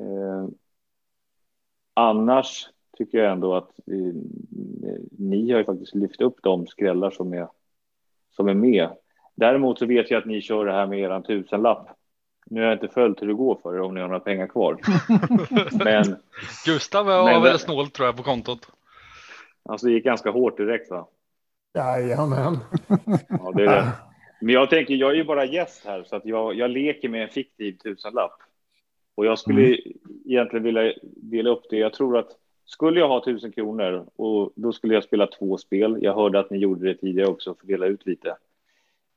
[0.00, 0.48] Eh,
[1.94, 2.68] annars
[2.98, 4.14] tycker jag ändå att eh,
[5.18, 7.48] ni har ju faktiskt lyft upp de skrällar som är,
[8.30, 8.90] som är med.
[9.34, 11.88] Däremot så vet jag att ni kör det här med eran tusenlapp.
[12.46, 14.46] Nu har jag inte följt hur det går för er om ni har några pengar
[14.46, 14.80] kvar.
[15.84, 16.16] men
[16.66, 18.75] Gustav har väl snålt tror jag på kontot.
[19.68, 21.08] Alltså det gick ganska hårt direkt va?
[21.74, 22.58] Jajamän.
[23.28, 23.92] Ja, det är det.
[24.40, 27.22] Men jag tänker, jag är ju bara gäst här så att jag, jag leker med
[27.22, 28.38] en fiktiv tusenlapp.
[29.14, 29.78] Och jag skulle mm.
[30.24, 31.76] egentligen vilja dela upp det.
[31.76, 32.28] Jag tror att
[32.64, 35.98] skulle jag ha tusen kronor och då skulle jag spela två spel.
[36.00, 38.36] Jag hörde att ni gjorde det tidigare också för dela ut lite.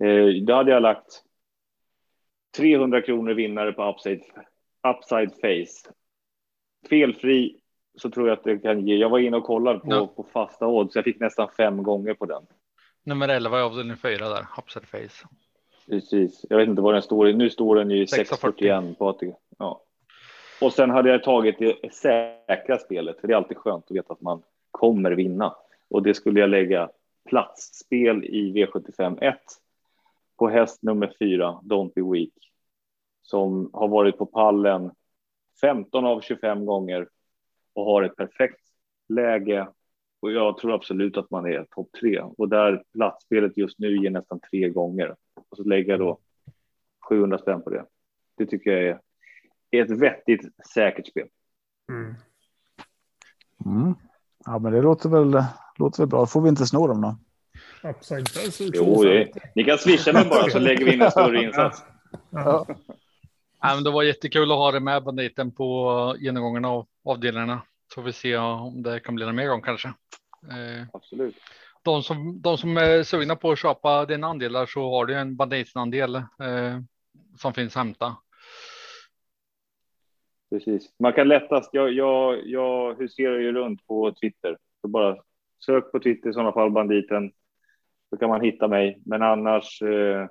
[0.04, 1.24] Eh, då hade jag lagt
[2.58, 4.22] 300 kronor vinnare på upside,
[4.88, 5.94] upside face.
[6.90, 7.60] Felfri
[8.00, 8.96] så tror jag att det kan ge.
[8.96, 10.08] Jag var inne och kollade på, ja.
[10.16, 10.96] på fasta odds.
[10.96, 12.44] Jag fick nästan fem gånger på den.
[13.04, 15.28] Nummer 11 i avdelning 4 där, upside face.
[15.90, 16.46] Precis.
[16.50, 17.34] Jag vet inte vad den står i.
[17.34, 19.34] Nu står den ju 641 på ATG.
[19.58, 19.82] Ja.
[20.62, 23.22] Och sen hade jag tagit det säkra spelet.
[23.22, 24.42] För det är alltid skönt att veta att man
[24.72, 25.56] kommer vinna.
[25.90, 26.90] Och det skulle jag lägga
[27.30, 29.36] platsspel i V75 1
[30.38, 32.34] på häst nummer 4, Don't Be Weak,
[33.22, 34.92] som har varit på pallen
[35.62, 37.08] 15 av 25 gånger
[37.74, 38.62] och har ett perfekt
[39.10, 39.68] läge.
[40.22, 44.10] Och jag tror absolut att man är topp tre och där platsspelet just nu ger
[44.10, 45.16] nästan tre gånger.
[45.50, 46.20] Och så lägger jag då
[47.10, 47.86] 700 spänn på det.
[48.38, 49.00] Det tycker jag är
[49.72, 51.28] är ett vettigt säkert spel.
[51.92, 52.16] Mm.
[53.66, 53.96] Mm.
[54.46, 55.44] Ja, men det låter väl,
[55.78, 56.26] låter väl bra.
[56.26, 57.18] Får vi inte snå dem då?
[58.74, 61.84] Jo, det, ni kan swisha mig bara så lägger vi in en större insats.
[62.30, 62.66] Ja.
[62.68, 62.76] Ja,
[63.62, 67.62] men det var jättekul att ha det med banditen på genomgången av avdelningarna.
[67.94, 69.88] Så vi se om det kan bli någon mer gång kanske.
[69.88, 71.36] Eh, Absolut.
[71.84, 75.36] De som, de som är sugna på att köpa dina andelar så har du en
[75.36, 76.80] banditandel eh,
[77.38, 78.16] som finns hämta.
[80.50, 80.96] Precis.
[81.00, 84.58] Man kan lättast, jag, jag, jag huserar ju runt på Twitter.
[84.82, 85.18] Så bara
[85.66, 87.32] sök på Twitter i sådana fall, banditen.
[88.10, 89.02] Så kan man hitta mig.
[89.06, 90.28] Men annars, eh,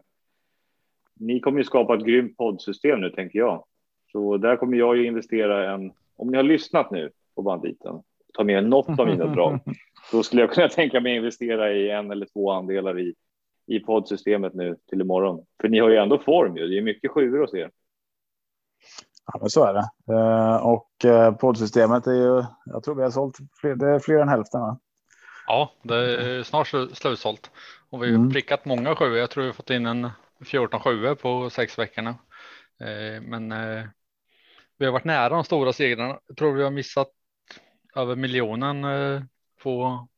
[1.21, 3.65] ni kommer ju skapa ett grymt poddsystem nu, tänker jag.
[4.13, 8.03] Så där kommer jag ju investera en, om ni har lyssnat nu på banditen,
[8.35, 9.61] ta med något av mina drag,
[10.13, 13.15] då skulle jag kunna tänka mig investera i en eller två andelar i,
[13.67, 15.45] i poddsystemet nu till imorgon.
[15.61, 17.71] För ni har ju ändå form ju, det är mycket sjuor hos er.
[19.33, 20.15] Ja, men så är det.
[20.15, 24.19] Eh, och eh, poddsystemet är ju, jag tror vi har sålt fler, det är fler
[24.19, 24.61] än hälften.
[24.61, 24.79] Va?
[25.47, 27.51] Ja, det är snart slutsålt
[27.91, 28.31] och vi har mm.
[28.31, 29.17] prickat många sjuor.
[29.17, 30.11] Jag tror vi har fått in en
[30.45, 32.11] 14 sjuor på sex veckorna.
[32.81, 33.55] Eh, men
[34.79, 36.21] vi har varit nära de stora segrarna.
[36.27, 37.09] Jag tror vi har missat
[37.97, 38.83] över miljonen
[39.63, 40.09] på,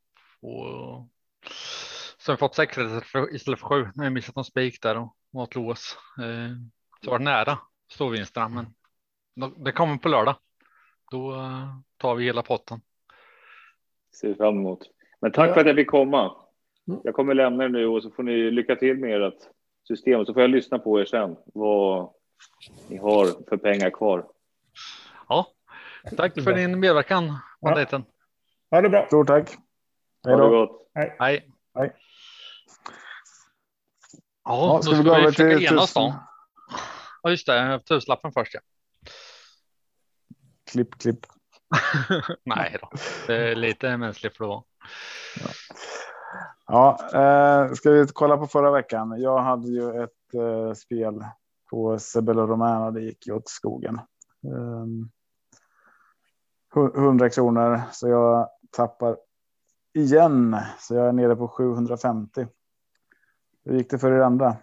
[0.40, 1.08] på
[2.18, 2.78] så vi fått sex
[3.32, 3.88] istället för sju.
[3.94, 5.98] Vi har missat någon spik där och något lås.
[7.04, 7.58] Så varit nära
[7.92, 8.66] storvinsterna, men
[9.64, 10.36] det kommer på lördag.
[11.10, 12.80] Då eh, tar vi hela potten.
[14.20, 14.90] Ser fram emot.
[15.20, 16.36] Men tack för att jag fick komma.
[16.88, 17.00] Mm.
[17.04, 19.38] Jag kommer lämna er nu och så får ni lycka till med ert
[19.90, 22.12] system så får jag lyssna på er sen vad
[22.88, 24.26] ni har för pengar kvar.
[25.28, 25.46] Ja,
[26.16, 27.38] tack för din medverkan.
[27.60, 28.02] Ja.
[28.70, 29.06] Ha det bra.
[29.06, 29.50] Stort tack.
[30.26, 30.86] Hej då.
[30.94, 31.16] Hej.
[31.18, 31.50] Hej.
[31.74, 31.92] Hej.
[34.44, 36.14] Ja, då ska vi gå över till enas då.
[37.22, 37.80] Ja, just det.
[37.88, 38.54] Tusenlappen först.
[38.54, 38.60] Ja.
[40.70, 41.26] Klipp, klipp.
[42.44, 42.90] Nej då,
[43.26, 44.64] det är lite mänskligt för att
[45.40, 45.50] Ja,
[46.66, 49.20] ja eh, ska vi kolla på förra veckan?
[49.20, 51.24] Jag hade ju ett eh, spel
[51.70, 52.90] på Sebello Romana.
[52.90, 54.00] Det gick ju åt skogen.
[54.44, 54.86] Eh,
[56.96, 59.16] 100 kronor, så jag tappar
[59.94, 60.56] igen.
[60.78, 62.46] Så jag är nere på 750.
[63.64, 64.56] Hur gick det för er andra?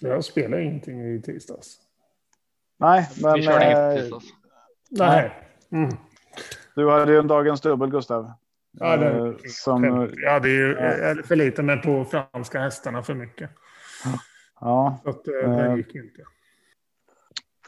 [0.00, 1.80] Jag spelar ingenting i tisdags.
[2.76, 3.34] Nej, men.
[3.34, 4.24] Vi körde eh, tisdags.
[4.90, 5.42] Nej.
[5.70, 5.96] Mm.
[6.74, 8.32] Du hade ju en dagens dubbel, Gustav.
[8.78, 11.22] Ja, det, eh, som, ja, det är ju ja.
[11.22, 13.50] för lite med på franska hästarna för mycket.
[14.60, 15.00] Ja.
[15.02, 16.22] Så att, eh, det eh, gick inte.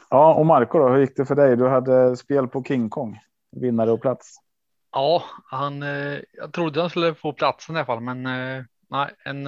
[0.09, 1.57] Ja, och Marco då, hur gick det för dig?
[1.57, 3.19] Du hade spel på King Kong,
[3.51, 4.37] vinnare och plats.
[4.91, 5.81] Ja, han,
[6.31, 8.23] jag trodde han skulle få platsen i alla fall, men
[8.87, 9.47] nej, en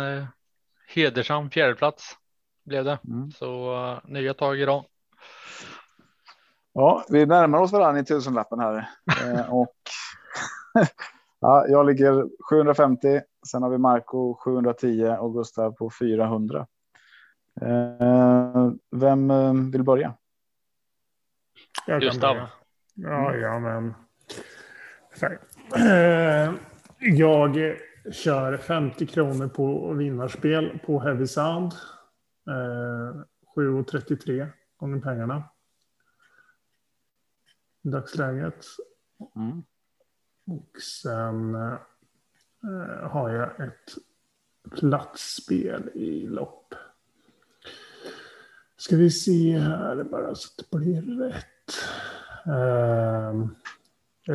[0.87, 2.17] hedersam fjärdeplats
[2.65, 2.99] blev det.
[3.07, 3.31] Mm.
[3.31, 4.85] Så nya tag idag.
[6.73, 8.87] Ja, vi närmar oss varandra i tusenlappen här.
[9.49, 9.75] och
[11.41, 13.21] ja, jag ligger 750.
[13.47, 16.67] Sen har vi Marco 710 och Gustav på 400.
[17.61, 20.13] Eh, vem eh, vill börja?
[21.87, 22.37] Jag Gustav.
[22.93, 23.93] Ja, ja, men.
[25.75, 26.53] Eh,
[26.99, 27.75] jag
[28.11, 31.73] kör 50 kronor på vinnarspel på Heavy Sound.
[33.55, 35.43] 7,33 gånger pengarna.
[37.83, 38.65] I dagsläget.
[39.35, 39.63] Mm.
[40.47, 43.97] Och sen eh, har jag ett
[44.79, 46.75] platsspel i lopp.
[48.77, 51.45] Ska vi se här bara så att det blir rätt.
[52.45, 53.35] Eh,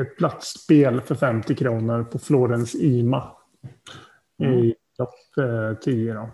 [0.01, 3.33] ett platsspel för 50 kronor på Florens Ima.
[4.39, 6.31] I lopp eh, 10 då.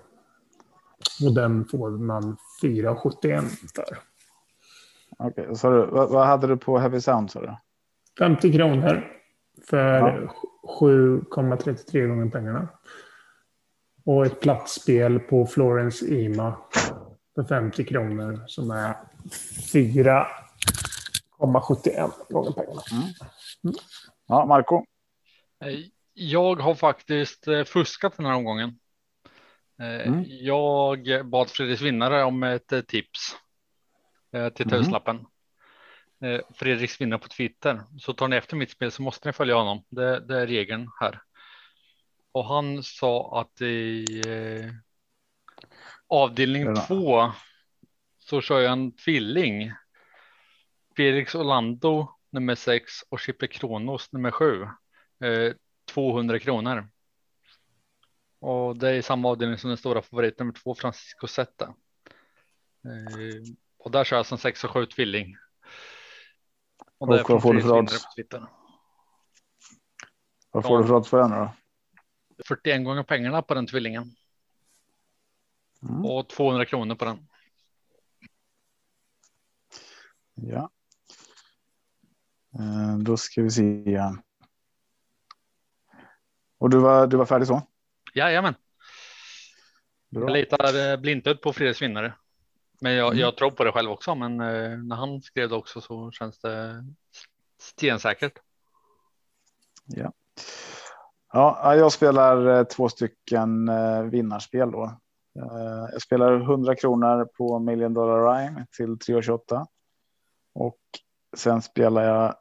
[1.26, 3.40] Och den får man 4,71
[3.74, 3.98] för.
[5.18, 7.30] Okej, du, vad, vad hade du på Heavy Sound?
[7.30, 7.56] sa du?
[8.18, 9.21] 50 kronor
[9.68, 10.34] för Ja.
[10.80, 12.68] 7,33 gånger pengarna.
[14.04, 16.56] Och ett platsspel på Florence Ima
[17.34, 18.94] för 50 kronor som är
[19.72, 22.82] 4,71 gånger pengarna.
[24.26, 24.84] Ja, Marco.
[25.64, 25.78] Eh,
[26.14, 28.78] Jag har faktiskt eh, fuskat den här omgången.
[29.80, 30.24] Eh, Mm.
[30.26, 33.36] Jag bad Fredriks vinnare om ett tips
[34.54, 34.70] till Mhm.
[34.70, 35.26] tusenlappen.
[36.22, 37.80] Eh, Fredriks vinnare på Twitter.
[37.98, 39.84] Så tar ni efter mitt spel så måste ni följa honom.
[39.88, 41.22] Det, det är regeln här.
[42.32, 44.70] Och han sa att i eh,
[46.06, 46.84] avdelning Bra.
[46.86, 47.32] två
[48.18, 49.72] så kör jag en tvilling.
[50.96, 54.62] Felix Orlando nummer sex och Chippe Kronos nummer sju.
[55.24, 55.52] Eh,
[55.84, 56.88] 200 kronor.
[58.38, 61.74] Och det är i samma avdelning som den stora favorit nummer två Francisco Zeta.
[62.84, 65.36] Eh, och där kör jag som sex och sju tvilling.
[67.02, 68.04] Och Och vad får du för odds?
[70.50, 71.52] Vad får du för odds för den då?
[72.48, 74.04] 41 gånger pengarna på den tvillingen
[75.82, 76.04] Mm.
[76.04, 77.28] och 200 kronor på den.
[80.34, 80.70] Ja.
[82.58, 83.84] Eh, Då ska vi se.
[86.58, 87.62] Och du var, du var färdig så?
[88.14, 88.54] Jajamän,
[90.10, 90.22] Bra.
[90.22, 92.14] jag litar eh, blint ut på Fredriks vinnare.
[92.82, 93.18] Men jag, Mm.
[93.18, 96.38] jag tror på det själv också, men eh, när han skrev det också så känns
[96.38, 96.84] det
[97.58, 98.38] stensäkert.
[99.86, 100.12] Ja.
[101.32, 104.98] Ja, jag spelar eh, två stycken eh, vinnarspel då.
[105.92, 109.66] Jag spelar 100 kronor på Million Dollar Rhyme till 3,28.
[110.54, 110.78] Och
[111.36, 112.34] sen spelar jag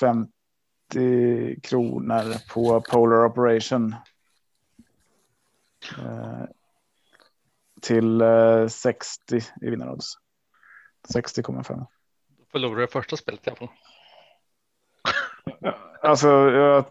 [0.00, 3.94] 50 kronor på Polar Operation.
[7.82, 10.14] Eh, Till eh, 60 i vinnarodds.
[11.14, 11.86] 60,5.
[12.52, 13.68] Förlorade det första spelet i alla fall.
[16.04, 16.84] Alltså, jag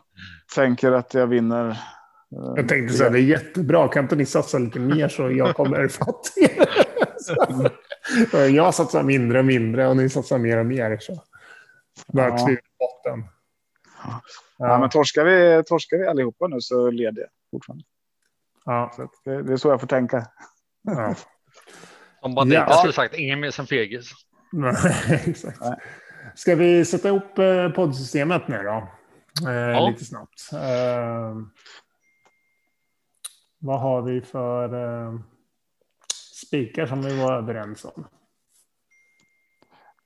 [0.55, 1.69] tänker att jag vinner.
[1.69, 3.87] eh, Jag tänkte så här, det är jättebra.
[3.87, 6.33] Kan inte ni satsa lite mer så jag kommer fatt
[8.51, 10.97] Jag satsar mindre och mindre och ni satsar mer och mer.
[11.01, 11.13] Så.
[12.13, 12.55] Möts Ja.
[12.79, 13.25] botten.
[14.57, 17.83] Ja, men torskar vi, torskar vi allihopa nu så leder jag fortfarande.
[18.65, 20.27] ja, Så det, det är så jag får tänka.
[20.81, 21.15] Ja.
[22.21, 22.73] Som banditer Ja.
[22.73, 24.11] skulle sagt, ingen mer som fegis.
[24.51, 24.75] Nej,
[25.27, 25.61] Exakt.
[25.61, 25.75] Nej.
[26.35, 28.87] Ska vi sätta ihop eh, poddsystemet nu då?
[29.49, 29.89] Eh, Ja.
[29.89, 30.49] Lite snabbt.
[30.53, 31.35] Eh,
[33.59, 35.19] vad har vi för eh,
[36.47, 38.07] spikar som vi var överens om?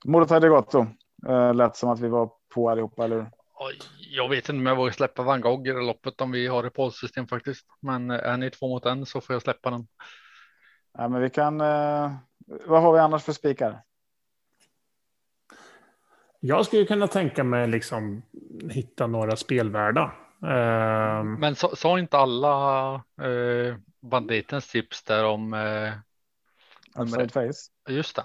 [0.06, 0.88] Morotai Degato.
[1.30, 3.28] Uh, lät som att vi var på allihopa, eller hur?
[4.12, 6.64] Jag vet inte om jag vågar släppa Van Gogh i det loppet om vi har
[6.64, 7.66] ett poddssystem faktiskt.
[7.82, 9.88] Men eh, är ni två mot en så får jag släppa den.
[10.98, 11.62] Ja, men vi kan.
[11.62, 12.12] eh,
[12.66, 13.82] vad har vi annars för spikar?
[16.40, 18.22] Jag skulle kunna tänka mig liksom
[18.70, 20.04] hitta några spelvärda.
[20.44, 25.94] Eh, Men sa, sa inte alla eh, banditens tips där om eh,
[27.02, 27.52] Upside face.
[27.90, 28.24] just det.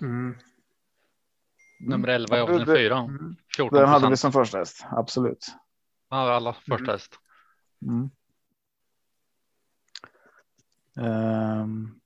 [0.00, 0.36] mm,
[1.80, 2.98] Nummer 11 i avdelning det- 4.
[2.98, 3.36] mm.
[3.56, 4.86] 14 Den hade vi som första häst.
[4.90, 5.46] Absolut.
[6.08, 7.14] Alla första häst.
[7.82, 8.10] Mm.
[10.96, 11.97] Ehm,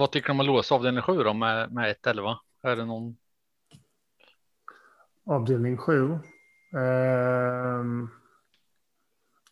[0.00, 2.36] Vad tycker du om att låsa avdelning 7 då med, med 1-11?
[2.62, 3.16] Är det någon?
[5.26, 6.10] Avdelning 7.
[6.76, 8.08] Ehm,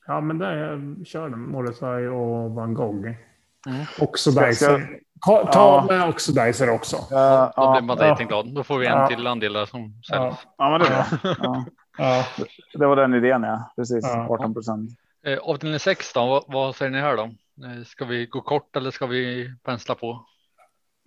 [0.06, 1.40] ja, men där jag kör den.
[1.50, 3.06] Mordecai och Van Gogh.
[3.06, 3.84] Mm.
[4.00, 5.00] Oxidizer.
[5.26, 5.96] Ta, ta Ja.
[5.98, 6.96] med Oxidizer också.
[7.10, 8.54] ja, Då ja, blir banditen glad.
[8.54, 9.06] Då får vi en Ja.
[9.08, 10.02] till andelare som säljs.
[10.10, 11.64] Ja, ja, men det är bra.
[11.98, 12.44] Ja, ja.
[12.74, 13.72] det var den idén, ja.
[13.76, 14.04] Precis.
[14.04, 14.26] Ja.
[14.30, 14.90] 18 procent.
[15.24, 17.22] Eh, avdelning 6 då, vad, vad säger ni här då?
[17.66, 20.24] Eh, ska vi gå kort eller ska vi pensla på?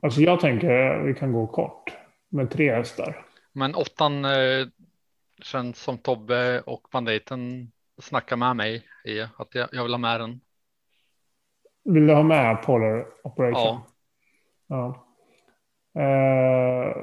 [0.01, 1.97] Alltså jag tänker vi kan gå kort
[2.29, 3.25] med tre hästar.
[3.53, 4.67] Men åttan eh,
[5.41, 7.71] känns som Tobbe och banditen
[8.01, 10.41] snackar med mig i att jag, jag vill ha med den.
[11.83, 13.55] Vill du ha med Polar Operation?
[13.55, 13.85] Ja.
[14.67, 15.07] Ja.
[16.01, 16.95] Eh,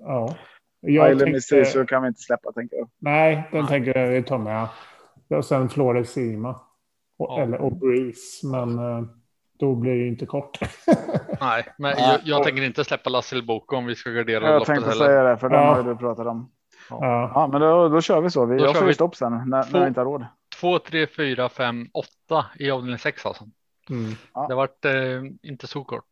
[0.00, 0.36] ja.
[0.80, 2.88] Jag Haile tänkte, Mestizo kan vi inte släppa, tänker jag.
[2.98, 4.68] nej, den tänker jag vi tar med.
[5.28, 6.60] Och sen Flores Sima.
[7.18, 7.42] Och, Ja.
[7.42, 8.46] Eller och Breeze.
[8.46, 9.04] Men eh,
[9.58, 10.58] då blir det inte kort.
[11.40, 14.66] Nej, men jag, jag tänker inte släppa Lasse Boko om vi ska gardera Jag loppet
[14.66, 15.04] tänkte heller.
[15.06, 15.74] säga det, för den Ja.
[15.74, 16.52] har du pratat om.
[16.90, 17.30] Ja.
[17.34, 18.46] Ja, men då, då kör vi så.
[18.46, 18.94] Vi, Då jag får vi.
[18.94, 19.70] stopp sen när, Två.
[19.72, 20.26] när vi inte har råd.
[20.60, 23.44] 2, 3, 4, 5, 8 i avdelning 6 alltså.
[23.90, 24.12] Mm.
[24.34, 24.46] Ja.
[24.48, 26.08] Det vart eh, inte så kort.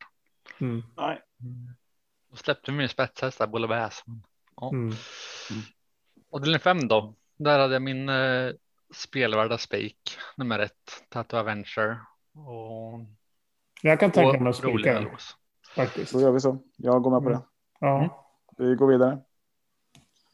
[0.61, 0.82] Mm.
[0.97, 1.20] Nej.
[2.30, 4.05] Då släppte vi min spetshäst där, Bullabäs.
[4.57, 4.70] Ja.
[4.72, 4.95] Mm.
[6.32, 7.14] Avdelning 5 då.
[7.38, 8.51] Där hade jag min eh,
[8.95, 11.97] spelvärda spik nummer ett, Tattoo Adventure.
[12.34, 12.99] Och
[13.87, 15.37] Jag kan tänka mig att spika lås.
[15.76, 16.12] faktiskt.
[16.12, 16.59] Då gör vi så.
[16.76, 17.41] Jag går med på Mm.
[17.41, 17.47] det.
[17.80, 18.26] Ja.
[18.59, 19.18] Vi går vidare.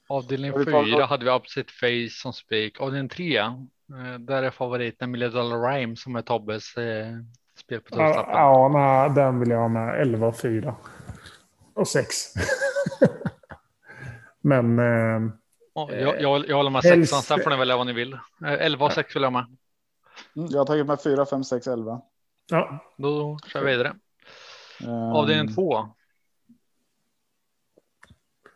[0.08, 2.80] Avdelning 4 hade vi Opposite Face som spik.
[2.80, 3.52] Avdelning 3, eh,
[4.18, 7.06] där är favoriten Dollar Rhyme som är Tobbes eh,
[7.56, 10.00] spel på Ja, ja nej, den vill jag ha med.
[10.00, 10.74] 11 och 4.
[11.74, 12.14] Och 6.
[14.40, 15.32] Men eh,
[15.74, 18.12] Ja, jag, jag, jag håller med helst- sexan, sen får ni välja vad ni vill.
[18.12, 19.46] Eh, 11 och 6 vill jag med.
[20.36, 22.00] Mm, Jag har tagit med 4, 5, 6, 11.
[22.50, 23.96] Ja, Då kör vi vidare.
[24.84, 25.88] Um, Avdelning 2.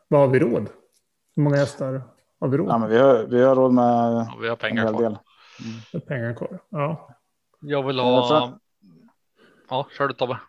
[0.09, 0.69] vad har vi råd?
[1.37, 2.03] Hur många hästar
[2.41, 2.69] har vi råd?
[2.71, 5.03] Ja, men vi, har, vi har råd med Ja, vi har en pengar hel kvar.
[5.03, 5.19] del.
[5.93, 6.59] Med pengar kvar.
[6.69, 7.09] Ja.
[7.61, 8.59] Jag vill ha.
[9.69, 10.41] Ja, kör du Tobbe.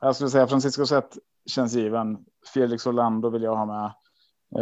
[0.00, 2.18] Jag skulle säga Francisco Zet känns given.
[2.54, 3.84] Felix Orlando vill jag ha med.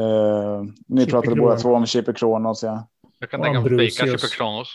[0.03, 2.63] Eh, ni Chippy pratade båda två om Chippy Kronos.
[2.63, 2.89] Ja.
[3.19, 3.93] Jag kan tänka mig att.
[3.93, 4.69] Super Kronos.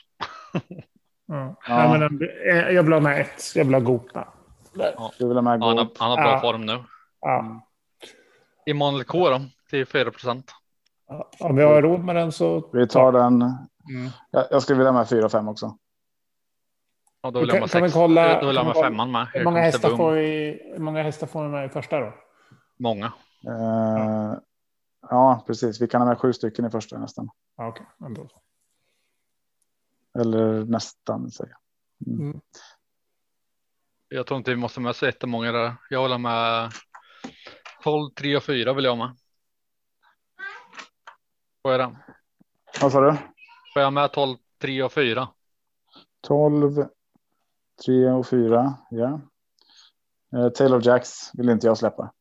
[1.29, 1.55] Ja.
[1.67, 1.87] Ja.
[1.87, 3.55] Nej, men, eh, jag vill ha med ett.
[3.55, 4.27] Jag vill ha Gota.
[5.19, 5.97] Du vill ha med Ja, han, har, Goop.
[5.97, 6.39] han har bra Ja.
[6.39, 6.83] form nu.
[7.21, 7.61] Ja.
[8.65, 10.51] Emanuel K då, till 4 procent.
[11.07, 12.69] Ja, Om vi har råd med den så...
[12.73, 13.41] Vi tar den.
[13.41, 14.09] Mm.
[14.31, 15.77] Jag, jag skulle vilja ha med 4, 5 också.
[17.21, 17.93] Ja, då vill jag sex.
[17.93, 19.27] kolla- Då vill jag kan med femman med.
[19.33, 22.13] Hur många, hästar får vi, hur många hästar får vi med i första då?
[22.79, 23.05] Många.
[23.47, 24.33] Eh,
[25.09, 25.81] ja, precis.
[25.81, 27.29] Vi kan ha med sju stycken i första nästan.
[27.57, 27.85] Ja, okej.
[30.19, 31.59] Eller nästan säger jag.
[32.19, 32.41] Mm.
[34.07, 35.75] Jag tror inte vi måste med så jättemånga där.
[35.89, 36.71] Jag håller med
[37.83, 39.15] 12, 3 och 4 vill jag med.
[41.61, 41.97] Får jag det?
[42.81, 43.17] Vad sa du?
[43.73, 45.27] Får jag med 12, 3 och 4?
[46.21, 46.85] 12,
[47.85, 48.73] 3 och 4.
[48.89, 49.21] Ja.
[50.33, 52.13] Eh, Taylor Jacks vill inte jag släppa.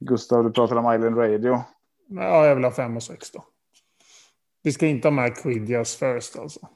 [0.00, 1.64] Gustav, du pratade om Island Radio.
[2.06, 3.44] Ja, jag vill ha fem och sex då.
[4.62, 6.68] Vi ska inte ha med Quidias first alltså.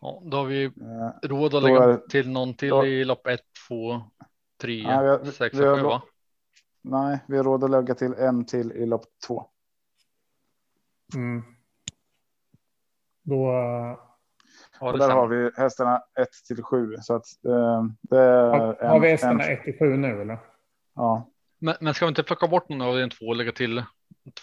[0.00, 3.04] Ja, då har vi Eh, råd att Då lägga är- till någon till då- i
[3.04, 4.02] lopp 1, 2,
[4.60, 6.02] 3, Ja, vi har- 6 vi har och 7 lo- va?
[6.82, 9.46] nej, vi har råd att lägga till en till i lopp två.
[11.14, 11.42] Mm.
[13.22, 13.48] Då...
[13.50, 13.98] eh,
[14.80, 16.96] Ja, där har vi hästarna 1 till 7.
[17.00, 20.20] Så att eh, det är Har, en, har vi hästarna en, 1 till 7 nu
[20.22, 20.38] eller?
[20.94, 23.82] Ja, Men, men ska vi inte plocka bort någon av den två och lägga till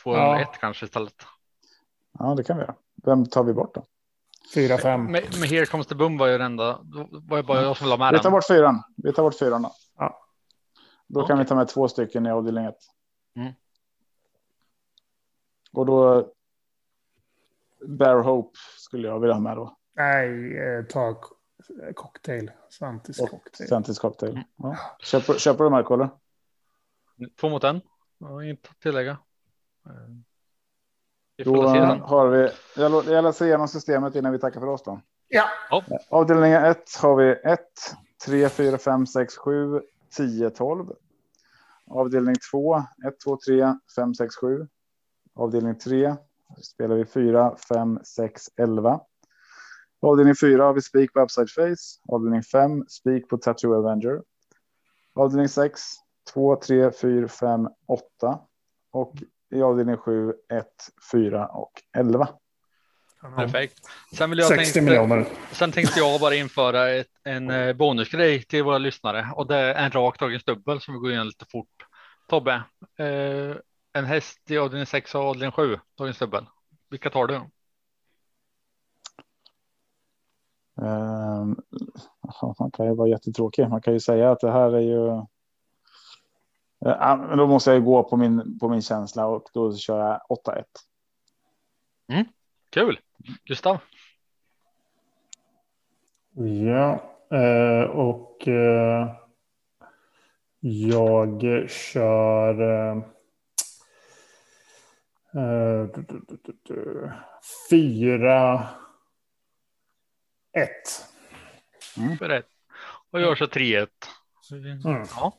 [0.03, 0.35] 2 Ja.
[0.35, 1.13] eller 1 kanske istället?
[2.19, 2.75] Ja, det kan vi göra.
[3.03, 3.85] Vem tar vi bort då?
[4.53, 5.03] 4, 5.
[5.03, 6.79] Men, men Here comes the boom var ju det enda.
[6.83, 8.31] Då var det bara jag som ha med Vi tar den.
[8.31, 8.83] bort fyran.
[8.97, 9.71] Vi tar bort fyran då.
[9.97, 10.19] Ja.
[11.07, 11.43] Då kan Okej.
[11.43, 12.75] vi ta med två stycken i avdelning 1.
[13.35, 13.53] Mm.
[15.73, 16.29] Och då.
[17.87, 19.77] Bear Hope skulle jag vilja ha med då.
[19.95, 21.21] Nej, eh, ta
[21.95, 22.51] cocktail.
[22.69, 23.69] Santis Och cocktail.
[23.69, 24.31] Centis cocktail.
[24.31, 24.43] Mm.
[24.55, 24.77] Ja.
[24.99, 26.09] Köper, köper du Marco eller?
[27.39, 27.81] Två mot en.
[28.49, 29.11] Inte att tillägga.
[29.85, 29.91] Eh,
[31.37, 32.49] Då eh, har vi.
[33.11, 35.01] Jag läser igenom systemet innan vi tackar för oss då.
[35.27, 35.49] Ja.
[36.09, 37.59] Avdelning 1 har vi 1,
[38.25, 39.81] 3, 4, 5, 6, 7,
[40.17, 40.93] 10, 12.
[41.87, 42.83] Avdelning 2, 1,
[43.23, 44.67] 2, 3, 5, 6, 7.
[45.35, 46.15] Avdelning 3
[46.61, 48.99] spelar vi 4, 5, 6, 11.
[50.01, 51.99] Avdelning 4 har vi spik på Upside Face.
[52.07, 54.21] Avdelning 5 spik på Tattoo Avenger.
[55.13, 55.81] Avdelning 6
[56.33, 58.39] 2, 3, 4, 5, 8.
[58.91, 59.13] Och
[59.53, 60.65] i avdelning 7 1,
[61.11, 62.27] 4 och 11.
[63.35, 63.77] Perfekt.
[64.17, 65.25] Sen vill jag 60 tänkte, miljoner.
[65.51, 69.85] sen tänkte jag bara införa ett, en eh, bonusgrej till våra lyssnare och det är
[69.85, 71.87] en rak dagens dubbel som vi går igenom lite fort.
[72.29, 72.63] Tobbe,
[72.99, 73.55] eh,
[73.93, 76.45] en häst i avdelning 6 och avdelning 7, dagens dubbel.
[76.89, 77.41] Vilka tar du?
[82.41, 83.69] Ja, man kan ju vara jättetråkig.
[83.69, 85.25] Man kan ju säga att det här är ju.
[86.85, 89.99] Eh, Ja, men då måste jag gå på min på min känsla och då kör
[89.99, 90.63] jag 8-1.
[92.69, 92.99] Kul!
[93.43, 93.77] Gustav?
[96.65, 98.47] Ja, eh, och
[100.59, 103.03] jag kör
[107.69, 108.67] fyra,
[110.53, 111.05] ett.
[112.19, 112.47] För rätt.
[113.11, 113.87] Och jag kör 3-1.
[114.51, 115.05] Mm.
[115.15, 115.33] Ja.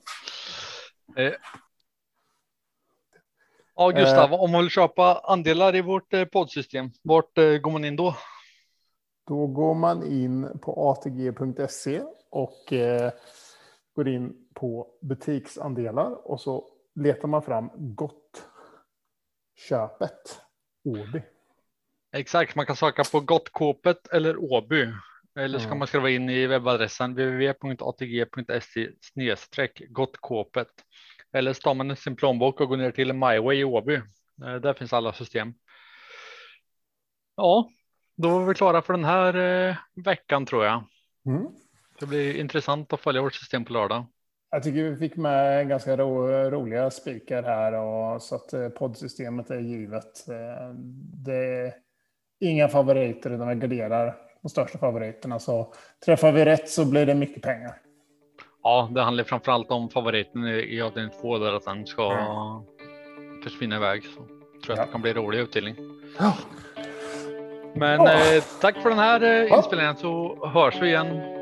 [1.16, 1.32] Eh.
[3.74, 7.84] Ja, Gustav, om man vill köpa andelar i vårt eh, poddsystem, vart eh, går man
[7.84, 8.16] in då?
[9.26, 12.72] Då går man in på atg.se och
[13.94, 18.44] går in på butiksandelar och så letar man fram gott
[19.68, 20.40] köpet
[20.84, 21.22] Åby.
[22.12, 24.92] Exakt, man kan söka på Gottkåpet eller Åby.
[25.38, 30.68] Eller så kan man skriva in i webbadressen www.atg.se snedstreck gottkåpet.
[31.32, 33.94] Eller så tar man sin plånbok och går ner till MyWay i Åby.
[34.44, 35.54] Eh, där finns alla system.
[37.36, 37.70] Ja,
[38.16, 40.84] då var vi klara för den här eh, veckan tror jag.
[41.26, 41.46] Mm.
[42.00, 44.06] Det blir intressant att följa vårt system på lördag.
[44.50, 49.50] Jag tycker vi fick med ganska ro, roliga spikar här och så att eh, poddsystemet
[49.50, 50.26] är givet.
[51.24, 51.74] Det är
[52.40, 55.38] inga favoriter utan vi garderar de största favoriterna.
[55.38, 55.72] Så
[56.04, 57.74] träffar vi rätt så blir det mycket pengar.
[58.62, 63.42] Ja, det handlar framför allt om favoriten i avdelning två där att den ska mm.
[63.42, 64.04] försvinna iväg.
[64.04, 64.28] Så tror
[64.68, 64.82] jag ja.
[64.82, 65.76] att det kan bli rolig utdelning.
[66.18, 66.34] Ja.
[67.74, 68.34] Men ja.
[68.34, 71.33] eh, tack för den här eh, inspelningen så hörs vi igen